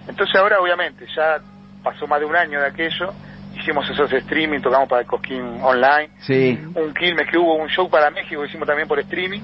Entonces 0.07 0.35
ahora 0.35 0.59
obviamente 0.59 1.05
ya 1.15 1.37
pasó 1.83 2.07
más 2.07 2.19
de 2.19 2.25
un 2.25 2.35
año 2.35 2.59
de 2.59 2.67
aquello, 2.67 3.13
hicimos 3.55 3.87
esos 3.89 4.11
streaming, 4.11 4.59
tocamos 4.61 4.87
para 4.89 5.01
el 5.01 5.07
Cosquín 5.07 5.59
online, 5.61 6.09
Sí. 6.21 6.59
un 6.75 6.93
Quilmes 6.93 7.27
que 7.29 7.37
hubo 7.37 7.55
un 7.55 7.67
show 7.69 7.89
para 7.89 8.09
México 8.09 8.41
que 8.41 8.47
hicimos 8.47 8.67
también 8.67 8.87
por 8.87 8.99
streaming 8.99 9.41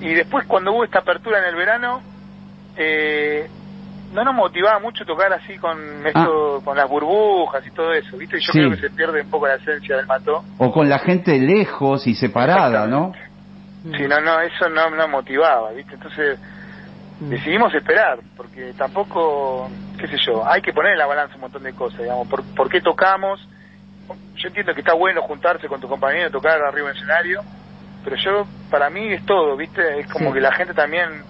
y 0.00 0.14
después 0.14 0.46
cuando 0.46 0.72
hubo 0.72 0.84
esta 0.84 1.00
apertura 1.00 1.38
en 1.40 1.44
el 1.46 1.54
verano 1.56 2.02
eh, 2.76 3.50
no 4.12 4.24
nos 4.24 4.34
motivaba 4.34 4.78
mucho 4.80 5.04
tocar 5.04 5.32
así 5.32 5.56
con 5.58 5.78
esto, 6.06 6.60
con 6.64 6.76
las 6.76 6.88
burbujas 6.88 7.64
y 7.66 7.70
todo 7.70 7.92
eso 7.92 8.16
viste 8.16 8.38
y 8.38 8.40
yo 8.40 8.46
Ah. 8.50 8.52
Sí. 8.52 8.58
creo 8.58 8.70
que 8.70 8.76
se 8.76 8.90
pierde 8.90 9.22
un 9.22 9.30
poco 9.30 9.46
la 9.46 9.54
esencia 9.54 9.96
del 9.96 10.06
mató 10.06 10.42
O 10.58 10.72
con 10.72 10.88
la 10.88 10.98
gente 10.98 11.38
lejos 11.38 12.06
y 12.06 12.14
separada, 12.14 12.86
¿no? 12.86 13.12
sí 13.82 14.06
no 14.08 14.20
no 14.20 14.40
eso 14.40 14.68
no 14.68 14.90
no 14.90 15.08
motivaba 15.08 15.70
viste 15.72 15.94
entonces 15.94 16.38
decidimos 17.20 17.72
esperar 17.74 18.18
porque 18.36 18.72
tampoco 18.76 19.70
qué 19.98 20.06
sé 20.06 20.16
yo 20.26 20.46
hay 20.46 20.60
que 20.62 20.72
poner 20.72 20.92
en 20.92 20.98
la 20.98 21.06
balanza 21.06 21.34
un 21.36 21.42
montón 21.42 21.62
de 21.62 21.72
cosas 21.72 22.00
digamos 22.00 22.28
por, 22.28 22.42
por 22.54 22.68
qué 22.68 22.80
tocamos 22.82 23.40
yo 24.36 24.48
entiendo 24.48 24.74
que 24.74 24.80
está 24.80 24.94
bueno 24.94 25.22
juntarse 25.22 25.66
con 25.68 25.80
tu 25.80 25.88
compañero 25.88 26.30
tocar 26.30 26.60
arriba 26.62 26.88
del 26.88 26.96
escenario 26.96 27.40
pero 28.04 28.16
yo 28.16 28.46
para 28.70 28.90
mí 28.90 29.12
es 29.14 29.24
todo 29.24 29.56
viste 29.56 30.00
es 30.00 30.06
como 30.12 30.28
Sí. 30.28 30.34
que 30.34 30.40
la 30.40 30.52
gente 30.52 30.74
también 30.74 31.22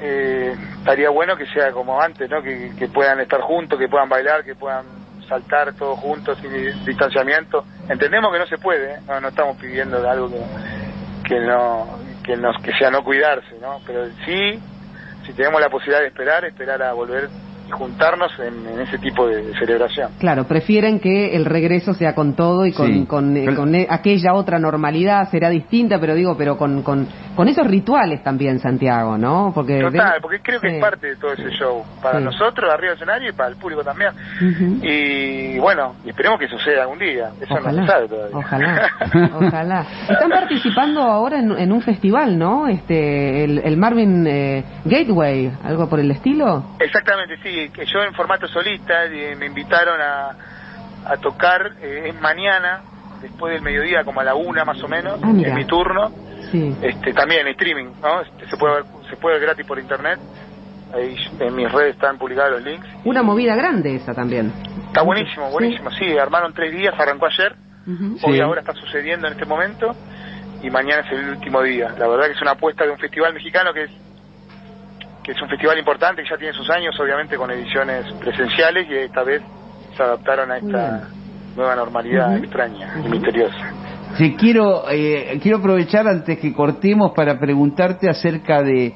eh, 0.00 0.54
estaría 0.78 1.10
bueno 1.10 1.36
que 1.36 1.46
sea 1.46 1.72
como 1.72 2.00
antes 2.00 2.28
no 2.30 2.42
que, 2.42 2.72
puedan 2.92 3.20
estar 3.20 3.40
juntos 3.40 3.78
que 3.78 3.88
puedan 3.88 4.08
bailar 4.08 4.44
que 4.44 4.54
puedan 4.54 4.84
saltar 5.28 5.72
todos 5.74 5.98
juntos 5.98 6.38
sin 6.40 6.52
di- 6.52 6.84
distanciamiento. 6.86 7.64
Entendemos 7.88 8.32
que 8.32 8.38
no 8.38 8.46
se 8.46 8.58
puede 8.58 8.94
¿eh? 8.94 8.98
no, 9.08 9.20
no 9.20 9.28
estamos 9.28 9.56
pidiendo 9.56 10.00
de 10.00 10.08
algo 10.08 10.30
que, 10.30 10.44
que 11.28 11.40
no 11.40 11.98
que 12.24 12.36
nos 12.36 12.60
que 12.62 12.72
sea 12.78 12.90
no 12.90 13.02
cuidarse 13.02 13.58
no 13.60 13.80
pero 13.86 14.06
sí 14.24 14.60
si 15.26 15.32
tenemos 15.32 15.60
la 15.60 15.68
posibilidad 15.68 16.00
de 16.02 16.08
esperar 16.08 16.44
esperar 16.44 16.82
a 16.82 16.92
volver 16.92 17.28
y 17.66 17.70
juntarnos 17.70 18.32
en, 18.38 18.66
en 18.66 18.80
ese 18.80 18.98
tipo 18.98 19.26
de 19.26 19.52
celebración 19.58 20.10
Claro, 20.18 20.44
prefieren 20.44 21.00
que 21.00 21.34
el 21.34 21.44
regreso 21.44 21.94
sea 21.94 22.14
con 22.14 22.34
todo 22.34 22.66
y 22.66 22.72
con, 22.72 22.86
Sí. 22.86 23.06
con, 23.06 23.36
eh, 23.36 23.42
Pero- 23.46 23.56
con, 23.56 23.74
eh, 23.74 23.86
aquella 23.90 24.34
otra 24.34 24.58
normalidad, 24.58 25.28
será 25.30 25.48
distinta, 25.50 25.98
pero 26.00 26.14
digo, 26.14 26.36
pero 26.36 26.56
con, 26.56 26.82
con, 26.82 27.06
con 27.34 27.48
esos 27.48 27.66
rituales 27.66 28.22
también, 28.22 28.58
Santiago, 28.60 29.18
¿no? 29.18 29.52
Porque 29.54 29.80
Total, 29.80 30.18
porque 30.20 30.40
creo 30.40 30.60
que 30.60 30.70
sí. 30.70 30.74
es 30.76 30.80
parte 30.80 31.06
de 31.08 31.16
todo 31.16 31.32
ese 31.32 31.50
show, 31.50 31.82
para 32.02 32.18
Sí. 32.18 32.24
nosotros 32.24 32.70
arriba 32.72 32.90
del 32.92 32.96
escenario 32.96 33.30
y 33.30 33.32
para 33.32 33.48
el 33.50 33.56
público 33.56 33.82
también. 33.82 34.10
Ujú. 34.36 34.78
Y 34.86 35.58
bueno, 35.58 35.96
y 36.04 36.10
esperemos 36.10 36.38
que 36.38 36.48
suceda 36.48 36.82
algún 36.82 36.98
día, 36.98 37.30
eso 37.40 37.54
no 37.54 37.60
Ojalá, 37.60 37.82
se 37.82 37.88
sabe 37.92 38.08
todavía. 38.08 38.36
ojalá, 38.36 38.90
ojalá. 39.34 39.86
Están 40.08 40.30
participando 40.30 41.00
ahora 41.02 41.38
en, 41.38 41.50
en 41.52 41.72
un 41.72 41.82
festival, 41.82 42.38
¿no? 42.38 42.68
Este, 42.68 43.44
el, 43.44 43.58
el 43.58 43.76
Marvin 43.76 44.26
eh, 44.26 44.64
Gateway, 44.84 45.50
algo 45.64 45.88
por 45.88 46.00
el 46.00 46.10
estilo. 46.10 46.64
Exactamente, 46.78 47.36
sí, 47.42 47.55
que 47.70 47.86
yo 47.86 48.02
en 48.02 48.14
formato 48.14 48.46
solista 48.48 49.06
y 49.06 49.34
me 49.36 49.46
invitaron 49.46 50.00
a, 50.00 50.30
a 51.06 51.16
tocar, 51.18 51.72
eh, 51.80 52.04
es 52.08 52.20
mañana, 52.20 52.80
después 53.20 53.52
del 53.54 53.62
mediodía, 53.62 54.04
como 54.04 54.20
a 54.20 54.24
la 54.24 54.34
una 54.34 54.64
más 54.64 54.82
o 54.82 54.88
menos, 54.88 55.18
Ah, 55.22 55.28
en 55.30 55.54
mi 55.54 55.64
turno, 55.64 56.10
Sí. 56.50 56.76
este 56.82 57.12
también 57.12 57.40
en 57.42 57.48
streaming, 57.48 57.86
¿no? 58.02 58.20
Este, 58.20 58.46
se 58.48 58.56
puede 58.56 58.74
ver, 58.76 58.84
se 59.10 59.16
puede 59.16 59.36
ver 59.38 59.46
gratis 59.46 59.66
por 59.66 59.78
internet, 59.78 60.18
ahí 60.94 61.16
en 61.40 61.54
mis 61.56 61.70
redes 61.72 61.94
están 61.94 62.18
publicados 62.18 62.52
los 62.52 62.62
links. 62.64 62.86
Una 63.04 63.22
movida 63.22 63.56
grande 63.56 63.96
esa 63.96 64.14
también. 64.14 64.52
Está 64.88 65.02
buenísimo, 65.02 65.50
buenísimo, 65.50 65.90
sí, 65.92 66.16
armaron 66.18 66.52
tres 66.54 66.72
días, 66.72 66.94
arrancó 66.98 67.26
ayer, 67.26 67.54
Ujú. 67.86 68.16
hoy 68.22 68.34
Sí. 68.36 68.40
ahora 68.40 68.60
está 68.60 68.74
sucediendo 68.74 69.26
en 69.26 69.32
este 69.34 69.44
momento 69.46 69.94
y 70.62 70.70
mañana 70.70 71.02
es 71.06 71.12
el 71.12 71.30
último 71.30 71.62
día. 71.62 71.88
La 71.98 72.06
verdad 72.08 72.26
que 72.26 72.32
es 72.32 72.42
una 72.42 72.52
apuesta 72.52 72.84
de 72.84 72.90
un 72.90 72.98
festival 72.98 73.32
mexicano 73.34 73.72
que 73.72 73.84
es 73.84 73.90
que 75.26 75.32
es 75.32 75.42
un 75.42 75.48
festival 75.48 75.76
importante 75.76 76.22
que 76.22 76.28
ya 76.30 76.36
tiene 76.36 76.52
sus 76.52 76.70
años, 76.70 76.94
obviamente 77.00 77.36
con 77.36 77.50
ediciones 77.50 78.06
presenciales 78.20 78.86
y 78.88 78.94
esta 78.94 79.24
vez 79.24 79.42
se 79.96 80.00
adaptaron 80.00 80.52
a 80.52 80.58
esta 80.58 81.08
nueva 81.56 81.74
normalidad 81.74 82.36
Ujú. 82.36 82.44
extraña 82.44 82.94
y 83.04 83.08
misteriosa. 83.08 83.72
Sí, 84.16 84.36
quiero, 84.38 84.88
eh, 84.88 85.40
quiero 85.42 85.58
aprovechar 85.58 86.06
antes 86.06 86.38
que 86.38 86.52
cortemos 86.52 87.10
para 87.10 87.40
preguntarte 87.40 88.08
acerca 88.08 88.62
de, 88.62 88.94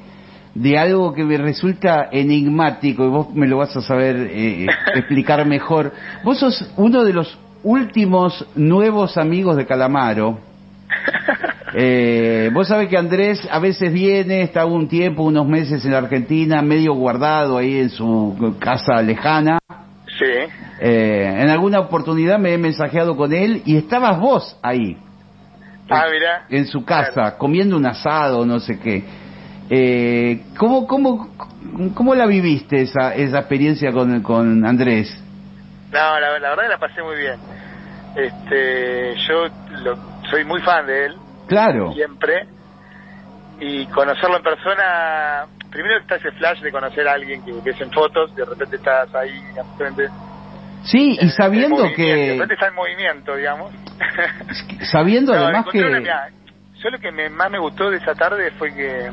de 0.55 0.79
algo 0.79 1.13
que 1.13 1.25
me 1.25 1.37
resulta 1.37 2.07
enigmático 2.09 3.03
y 3.03 3.09
vos 3.09 3.33
me 3.33 3.45
lo 3.45 3.57
vas 3.57 3.75
a 3.75 3.81
saber 3.81 4.15
eh, 4.31 4.67
explicar 4.95 5.45
mejor. 5.45 5.91
Vos 6.23 6.39
sos 6.39 6.73
uno 6.77 7.03
de 7.03 7.11
los 7.11 7.37
últimos 7.63 8.47
nuevos 8.55 9.17
amigos 9.17 9.57
de 9.57 9.65
Calamaro. 9.65 10.39
Eh, 11.73 12.49
vos 12.53 12.67
sabés 12.67 12.89
que 12.89 12.97
Andrés 12.97 13.47
a 13.49 13.59
veces 13.59 13.93
viene, 13.93 14.41
está 14.41 14.65
un 14.65 14.87
tiempo, 14.89 15.23
unos 15.23 15.47
meses 15.47 15.83
en 15.85 15.91
la 15.91 15.99
Argentina, 15.99 16.61
medio 16.61 16.93
guardado 16.93 17.57
ahí 17.57 17.79
en 17.79 17.89
su 17.89 18.55
casa 18.59 19.01
lejana. 19.01 19.57
Sí, 20.19 20.25
Eh, 20.81 21.35
en 21.39 21.49
alguna 21.49 21.79
oportunidad 21.79 22.39
me 22.39 22.53
he 22.53 22.57
mensajeado 22.57 23.15
con 23.15 23.31
él 23.33 23.61
y 23.65 23.77
estabas 23.77 24.19
vos 24.19 24.57
ahí 24.63 24.97
ah, 25.89 26.05
mira. 26.11 26.45
en 26.49 26.65
su 26.65 26.83
casa, 26.83 27.37
comiendo 27.37 27.77
un 27.77 27.85
asado, 27.85 28.45
no 28.45 28.59
sé 28.59 28.79
qué. 28.79 29.03
Eh, 29.69 30.41
¿cómo, 30.57 30.85
cómo, 30.87 31.29
¿Cómo 31.93 32.13
la 32.15 32.25
viviste 32.25 32.81
esa, 32.81 33.15
esa 33.15 33.39
experiencia 33.39 33.91
con, 33.93 34.21
con 34.21 34.65
Andrés? 34.65 35.09
No, 35.91 36.19
la, 36.19 36.39
la 36.39 36.49
verdad 36.49 36.63
la 36.69 36.77
pasé 36.77 37.01
muy 37.01 37.15
bien. 37.15 37.35
Este, 38.15 39.15
yo 39.27 39.45
lo- 39.83 39.97
soy 40.29 40.43
muy 40.43 40.61
fan 40.61 40.85
de 40.85 41.05
él, 41.05 41.15
Claro, 41.51 41.91
siempre. 41.91 42.47
Y 43.59 43.85
conocerlo 43.87 44.37
en 44.37 44.43
persona, 44.43 45.45
primero 45.69 45.97
está 45.99 46.15
ese 46.15 46.31
flash 46.31 46.61
de 46.61 46.71
conocer 46.71 47.05
a 47.09 47.11
alguien 47.11 47.43
que 47.43 47.51
ves 47.61 47.79
en 47.81 47.91
fotos, 47.91 48.33
de 48.35 48.45
repente 48.45 48.77
estás 48.77 49.13
ahí 49.13 49.43
enfrente. 49.57 50.07
sí, 50.85 51.17
y 51.19 51.25
en- 51.25 51.29
sabiendo 51.31 51.75
en 51.75 51.91
movimiento, 51.91 52.01
De 52.01 52.25
que, 52.25 52.31
repente 52.31 52.53
está 52.53 52.67
en 52.69 52.75
movimiento, 52.75 53.35
digamos. 53.35 53.73
sabiendo 54.89 55.33
No, 55.35 55.43
además 55.43 55.65
una- 55.65 55.71
que, 55.73 55.99
mirá, 55.99 56.29
yo 56.81 56.89
lo 56.89 56.99
que 56.99 57.11
me- 57.11 57.29
más 57.29 57.51
me 57.51 57.59
gustó 57.59 57.89
de 57.91 57.97
esa 57.97 58.15
tarde 58.15 58.49
fue 58.51 58.73
que 58.73 59.11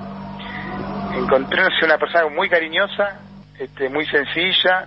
encontré 1.17 1.61
una 1.85 1.99
persona 1.99 2.29
muy 2.29 2.49
cariñosa, 2.49 3.19
este, 3.59 3.89
muy 3.89 4.07
sencilla, 4.07 4.87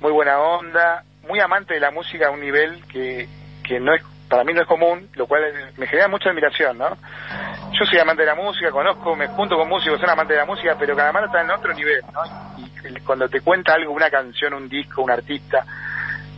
muy 0.00 0.12
buena 0.12 0.38
onda, 0.38 1.02
muy 1.26 1.40
amante 1.40 1.72
de 1.72 1.80
la 1.80 1.90
música 1.90 2.28
a 2.28 2.30
un 2.30 2.40
nivel 2.40 2.84
que, 2.88 3.26
que 3.66 3.80
no 3.80 3.94
es 3.94 4.02
para 4.34 4.44
mí 4.44 4.52
no 4.52 4.62
es 4.62 4.66
común, 4.66 5.08
lo 5.14 5.28
cual 5.28 5.42
me 5.76 5.86
genera 5.86 6.08
mucha 6.08 6.30
admiración, 6.30 6.76
¿no? 6.76 6.88
Yo 7.72 7.84
soy 7.86 8.00
amante 8.00 8.22
de 8.22 8.26
la 8.26 8.34
música, 8.34 8.72
conozco, 8.72 9.14
me 9.14 9.28
junto 9.28 9.56
con 9.56 9.68
músicos, 9.68 10.00
son 10.00 10.10
amantes 10.10 10.34
de 10.34 10.40
la 10.40 10.44
música, 10.44 10.74
pero 10.76 10.96
cada 10.96 11.12
mano 11.12 11.26
está 11.26 11.40
en 11.40 11.50
otro 11.52 11.72
nivel, 11.72 12.00
¿no? 12.12 12.20
Y 12.58 13.00
cuando 13.00 13.28
te 13.28 13.40
cuenta 13.42 13.74
algo, 13.74 13.92
una 13.92 14.10
canción, 14.10 14.54
un 14.54 14.68
disco, 14.68 15.02
un 15.02 15.12
artista, 15.12 15.64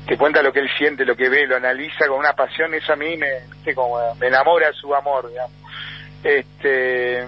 te 0.07 0.19
cuenta 0.19 0.43
lo 0.43 0.53
que 0.53 0.61
él 0.61 0.69
siente, 0.77 1.07
lo 1.07 1.17
que 1.17 1.31
ve, 1.31 1.47
lo 1.47 1.57
analiza 1.57 2.07
con 2.07 2.19
una 2.19 2.35
pasión, 2.35 2.75
eso 2.75 2.93
a 2.93 2.97
mí 2.97 3.17
me, 3.17 3.75
como, 3.75 4.15
me 4.17 4.27
enamora 4.27 4.71
su 4.75 4.95
amor, 4.95 5.31
digamos. 5.31 5.53
Este, 6.23 7.27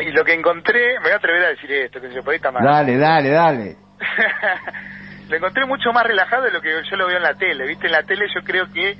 y 0.00 0.10
lo 0.12 0.24
que 0.24 0.32
encontré, 0.32 0.94
me 0.98 1.02
voy 1.04 1.12
a 1.12 1.16
atrever 1.16 1.44
a 1.44 1.48
decir 1.48 1.70
esto, 1.72 2.00
que 2.00 2.08
se 2.08 2.34
estar 2.34 2.52
mal. 2.54 2.64
Dale, 2.64 2.96
dale, 2.96 3.28
dale. 3.28 3.76
lo 5.28 5.36
encontré 5.36 5.66
mucho 5.66 5.92
más 5.92 6.04
relajado 6.04 6.44
de 6.44 6.50
lo 6.50 6.60
que 6.60 6.70
yo 6.90 6.96
lo 6.96 7.06
veo 7.06 7.16
en 7.16 7.22
la 7.22 7.34
tele. 7.34 7.66
¿Viste? 7.66 7.86
En 7.86 7.92
la 7.92 8.02
tele 8.02 8.26
yo 8.34 8.42
creo 8.42 8.66
que 8.72 8.96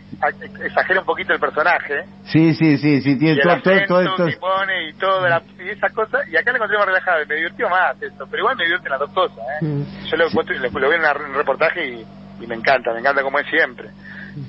exagera 0.64 1.00
un 1.00 1.06
poquito 1.06 1.32
el 1.32 1.40
personaje. 1.40 2.04
Sí, 2.24 2.54
sí, 2.54 2.78
sí, 2.78 3.02
sí, 3.02 3.18
tiene 3.18 3.40
todo, 3.42 3.60
todo, 3.86 4.00
esto. 4.00 4.26
Que 4.26 4.36
pone 4.36 4.88
y 4.88 4.92
todo, 4.94 5.26
y 5.58 5.68
esas 5.68 5.92
cosas. 5.92 6.26
Y 6.28 6.36
acá 6.36 6.50
lo 6.50 6.56
encontré 6.56 6.78
más 6.78 6.86
relajado 6.86 7.22
y 7.22 7.26
me 7.26 7.34
divirtió 7.36 7.68
más 7.68 8.00
eso. 8.00 8.26
Pero 8.30 8.40
igual 8.40 8.56
me 8.56 8.64
divierten 8.64 8.90
las 8.90 9.00
dos 9.00 9.12
cosas, 9.12 9.38
¿eh? 9.38 9.64
Mm. 9.64 9.82
Yo 10.06 10.16
lo, 10.16 10.28
lo, 10.28 10.88
veo 10.88 10.92
en 10.94 11.30
un 11.30 11.34
reportaje 11.34 11.86
y, 11.86 12.06
me 12.46 12.56
encanta, 12.56 12.92
me 12.92 13.00
encanta 13.00 13.22
como 13.22 13.38
es 13.38 13.46
siempre. 13.48 13.90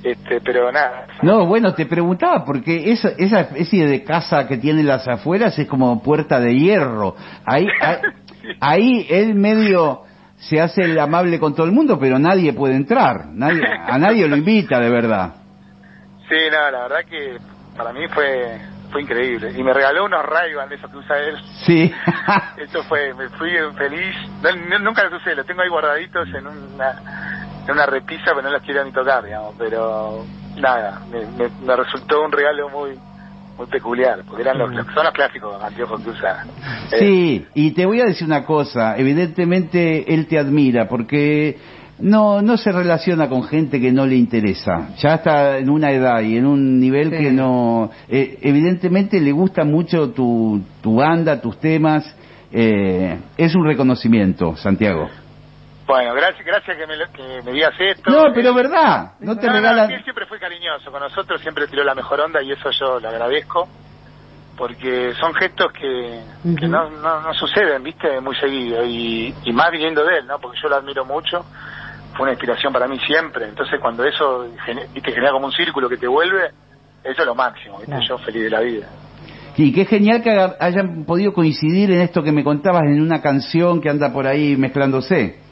Este, 0.03 0.39
pero 0.41 0.71
nada. 0.71 1.07
No, 1.21 1.45
bueno, 1.45 1.73
te 1.73 1.85
preguntaba 1.85 2.45
porque 2.45 2.91
esa, 2.91 3.09
esa 3.17 3.41
especie 3.41 3.85
de 3.85 4.03
casa 4.03 4.47
que 4.47 4.57
tiene 4.57 4.81
las 4.81 5.07
afueras 5.07 5.59
es 5.59 5.67
como 5.67 6.01
puerta 6.01 6.39
de 6.39 6.55
hierro. 6.55 7.15
Ahí, 7.45 7.67
ahí, 7.81 7.99
ahí 8.61 9.07
él 9.09 9.35
medio 9.35 10.03
se 10.49 10.59
hace 10.59 10.83
el 10.83 10.99
amable 10.99 11.39
con 11.39 11.55
todo 11.55 11.65
el 11.65 11.71
mundo, 11.71 11.97
pero 11.99 12.19
nadie 12.19 12.53
puede 12.53 12.75
entrar, 12.75 13.27
nadie, 13.27 13.61
a 13.65 13.97
nadie 13.97 14.27
lo 14.27 14.35
invita 14.35 14.79
de 14.79 14.89
verdad. 14.89 15.35
Sí, 16.27 16.35
no, 16.51 16.71
la 16.71 16.81
verdad 16.83 17.05
que 17.09 17.37
para 17.77 17.93
mí 17.93 18.07
fue 18.09 18.59
fue 18.91 19.01
increíble. 19.01 19.51
Y 19.57 19.63
me 19.63 19.73
regaló 19.73 20.05
unos 20.05 20.23
ray 20.23 20.53
de 20.69 20.75
esos 20.75 20.89
que 20.89 20.97
usa 20.97 21.17
él. 21.17 21.37
Sí. 21.65 21.91
Esto 22.57 22.83
fue, 22.83 23.13
me 23.15 23.27
fui 23.29 23.49
feliz. 23.75 24.15
nunca 24.81 25.03
los 25.05 25.19
usé, 25.19 25.35
los 25.35 25.45
tengo 25.45 25.63
ahí 25.63 25.69
guardaditos 25.69 26.27
en 26.29 26.45
una, 26.45 27.01
en 27.65 27.71
una 27.71 27.85
repisa, 27.87 28.25
pero 28.25 28.43
no 28.43 28.51
los 28.51 28.61
quiero 28.61 28.85
ni 28.85 28.91
tocar, 28.91 29.23
digamos. 29.23 29.55
Pero 29.57 30.23
nada, 30.57 31.01
me 31.09 31.75
resultó 31.75 32.21
un 32.23 32.31
regalo 32.31 32.69
muy 32.69 32.97
muy 33.57 33.67
peculiar, 33.67 34.23
porque 34.27 34.41
eran 34.41 34.57
los, 34.57 34.71
mm. 34.71 34.93
son 34.93 35.03
los 35.03 35.13
clásicos 35.13 35.61
anteojos 35.61 36.01
que 36.01 36.09
usa. 36.09 36.45
Sí, 36.97 37.45
y 37.53 37.71
te 37.71 37.85
voy 37.85 38.01
a 38.01 38.05
decir 38.05 38.27
una 38.27 38.45
cosa, 38.45 38.97
evidentemente 38.97 40.13
él 40.13 40.27
te 40.27 40.37
admira, 40.37 40.87
porque 40.87 41.57
no 41.99 42.41
no 42.41 42.57
se 42.57 42.71
relaciona 42.71 43.29
con 43.29 43.43
gente 43.43 43.79
que 43.79 43.91
no 43.91 44.05
le 44.05 44.15
interesa. 44.15 44.89
Ya 44.97 45.15
está 45.15 45.57
en 45.57 45.69
una 45.69 45.91
edad 45.91 46.21
y 46.21 46.37
en 46.37 46.45
un 46.45 46.79
nivel 46.79 47.11
que 47.11 47.31
no... 47.31 47.91
Eh, 48.09 48.39
evidentemente 48.41 49.19
le 49.19 49.31
gusta 49.31 49.63
mucho 49.63 50.11
tu, 50.11 50.61
tu 50.81 50.95
banda, 50.95 51.39
tus 51.39 51.57
temas. 51.59 52.15
Eh, 52.51 53.17
es 53.37 53.55
un 53.55 53.65
reconocimiento, 53.65 54.55
Santiago. 54.57 55.07
Bueno, 55.85 56.13
gracias, 56.13 56.45
gracias 56.45 56.77
que 56.77 56.87
me, 56.87 56.95
que 57.11 57.41
me 57.43 57.51
digas 57.51 57.73
esto. 57.77 58.09
No, 58.09 58.33
pero 58.33 58.53
verdad, 58.53 59.13
no 59.19 59.37
te 59.37 59.49
regalan... 59.49 59.91
él 59.91 60.03
siempre 60.03 60.25
fue 60.25 60.39
cariñoso 60.39 60.91
con 60.91 61.01
nosotros, 61.01 61.41
siempre 61.41 61.67
tiró 61.67 61.83
la 61.83 61.93
mejor 61.93 62.21
onda 62.21 62.41
y 62.41 62.51
eso 62.51 62.69
yo 62.71 62.99
lo 63.01 63.09
agradezco, 63.09 63.67
porque 64.57 65.13
son 65.19 65.33
gestos 65.33 65.73
que, 65.73 66.21
que 66.57 66.67
no, 66.67 66.89
no, 66.89 67.33
suceden, 67.33 67.83
viste, 67.83 68.21
muy 68.21 68.35
seguido, 68.35 68.83
y, 68.85 69.33
y 69.43 69.51
más 69.51 69.71
viniendo 69.71 70.05
de 70.05 70.19
él, 70.19 70.27
¿no? 70.27 70.39
Porque 70.39 70.57
yo 70.61 70.69
lo 70.69 70.77
admiro 70.77 71.03
mucho, 71.03 71.45
fue 72.15 72.23
una 72.23 72.31
inspiración 72.31 72.71
para 72.71 72.87
mí 72.87 72.97
siempre, 72.99 73.49
entonces 73.49 73.77
cuando 73.81 74.05
eso, 74.05 74.47
viste, 74.93 75.11
genera 75.11 75.31
como 75.31 75.47
un 75.47 75.51
círculo 75.51 75.89
que 75.89 75.97
te 75.97 76.07
vuelve, 76.07 76.51
eso 77.03 77.21
es 77.21 77.25
lo 77.25 77.35
máximo, 77.35 77.79
viste, 77.79 77.99
yo 78.07 78.17
feliz 78.19 78.43
de 78.43 78.49
la 78.49 78.61
vida. 78.61 78.87
Y 79.57 79.71
qué 79.73 79.85
genial 79.85 80.23
que 80.23 80.31
hayan 80.59 81.03
podido 81.05 81.33
coincidir 81.33 81.91
en 81.91 82.01
esto 82.01 82.23
que 82.23 82.31
me 82.31 82.43
contabas 82.43 82.83
en 82.83 83.01
una 83.01 83.21
canción 83.21 83.81
que 83.81 83.89
anda 83.89 84.11
por 84.11 84.25
ahí 84.25 84.55
mezclándose. 84.57 85.42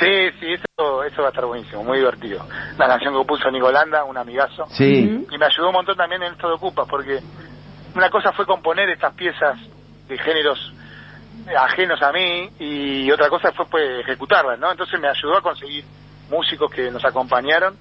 Sí, 0.00 0.30
sí, 0.40 0.54
eso, 0.54 1.04
eso 1.04 1.20
va 1.20 1.28
a 1.28 1.30
estar 1.30 1.44
buenísimo, 1.44 1.84
muy 1.84 1.98
divertido. 1.98 2.44
La 2.78 2.88
canción 2.88 3.14
que 3.14 3.26
puso 3.26 3.50
Nicolanda, 3.50 4.02
un 4.04 4.16
amigazo. 4.16 4.64
Sí. 4.70 5.26
Y 5.30 5.38
me 5.38 5.46
ayudó 5.46 5.68
un 5.68 5.74
montón 5.74 5.96
también 5.96 6.22
en 6.22 6.32
esto 6.32 6.48
de 6.48 6.54
Ocupas, 6.54 6.88
porque 6.88 7.20
una 7.94 8.08
cosa 8.08 8.32
fue 8.32 8.46
componer 8.46 8.88
estas 8.88 9.12
piezas 9.14 9.58
de 10.08 10.18
géneros 10.18 10.72
ajenos 11.58 12.00
a 12.02 12.12
mí 12.12 12.48
y 12.58 13.10
otra 13.10 13.28
cosa 13.28 13.52
fue 13.52 13.66
pues, 13.66 14.00
ejecutarlas, 14.00 14.58
¿no? 14.58 14.70
Entonces 14.70 14.98
me 15.00 15.08
ayudó 15.08 15.36
a 15.36 15.42
conseguir 15.42 15.84
músicos 16.30 16.70
que 16.70 16.90
nos 16.90 17.04
acompañaron 17.04 17.76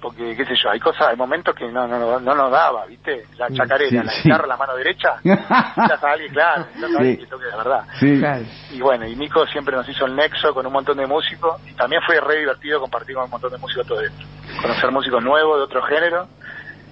porque 0.00 0.36
qué 0.36 0.44
sé 0.44 0.54
yo, 0.62 0.70
hay 0.70 0.80
cosas, 0.80 1.08
hay 1.08 1.16
momentos 1.16 1.54
que 1.54 1.70
no 1.70 1.86
no, 1.86 2.20
no 2.20 2.34
nos 2.34 2.50
daba, 2.50 2.86
¿viste? 2.86 3.24
La 3.36 3.48
chacarera, 3.50 4.02
la 4.04 4.12
guitarra, 4.12 4.46
la 4.46 4.56
mano 4.56 4.74
derecha, 4.76 5.16
ya 5.24 5.98
alguien, 6.02 6.32
claro, 6.32 6.66
ya 6.78 6.86
alguien 6.86 7.16
que 7.18 7.26
toque 7.26 7.44
de 7.44 7.56
verdad. 7.56 7.84
Y 8.70 8.80
bueno, 8.80 9.06
y 9.06 9.16
Nico 9.16 9.46
siempre 9.46 9.76
nos 9.76 9.88
hizo 9.88 10.06
el 10.06 10.16
nexo 10.16 10.54
con 10.54 10.66
un 10.66 10.72
montón 10.72 10.96
de 10.96 11.06
músicos 11.06 11.60
y 11.68 11.74
también 11.74 12.02
fue 12.06 12.20
re 12.20 12.40
divertido 12.40 12.80
compartir 12.80 13.14
con 13.14 13.24
un 13.24 13.30
montón 13.30 13.52
de 13.52 13.58
músicos 13.58 13.86
todo 13.86 14.00
esto. 14.00 14.24
Conocer 14.62 14.90
músicos 14.90 15.22
nuevos 15.22 15.58
de 15.58 15.64
otro 15.64 15.82
género 15.82 16.28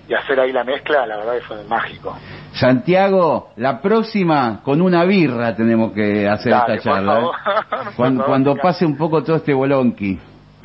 y 0.08 0.14
hacer 0.14 0.40
ahí 0.40 0.52
la 0.52 0.64
mezcla, 0.64 1.06
la 1.06 1.18
verdad 1.18 1.34
que 1.34 1.42
fue 1.42 1.64
mágico. 1.64 2.16
Santiago, 2.52 3.50
la 3.56 3.80
próxima 3.80 4.60
con 4.62 4.80
una 4.80 5.04
birra 5.04 5.54
tenemos 5.54 5.92
que 5.92 6.26
hacer 6.28 6.52
esta 6.52 6.78
charla. 6.78 7.20
¿eh? 7.20 7.24
Cuando, 7.96 8.24
cuando 8.24 8.56
pase 8.56 8.86
un 8.86 8.96
poco 8.96 9.22
todo 9.22 9.36
este 9.36 9.52
bolonqui. 9.52 10.18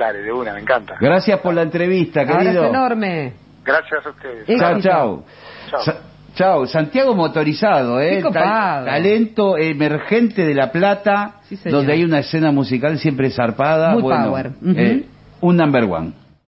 Dale, 0.03 0.21
de 0.21 0.33
una, 0.33 0.53
me 0.53 0.59
encanta. 0.59 0.95
Gracias 0.99 1.39
por 1.39 1.53
la 1.53 1.61
entrevista, 1.61 2.25
querido. 2.25 2.65
enorme. 2.65 3.33
Gracias 3.63 4.05
a 4.05 4.09
ustedes. 4.09 4.59
Chao, 4.59 4.81
chao. 4.81 5.23
Chao. 6.35 6.65
Santiago 6.65 7.15
motorizado, 7.15 8.01
¿eh? 8.01 8.21
talento 8.33 9.57
emergente 9.57 10.45
de 10.45 10.53
La 10.53 10.71
Plata, 10.71 11.35
donde 11.65 11.93
hay 11.93 12.03
una 12.03 12.19
escena 12.19 12.51
musical 12.51 12.97
siempre 12.97 13.29
zarpada. 13.29 13.93
Muy 13.93 14.01
power. 14.01 14.51
Eh, 14.75 15.05
un 15.41 15.55
number 15.55 15.83
one. 15.83 16.13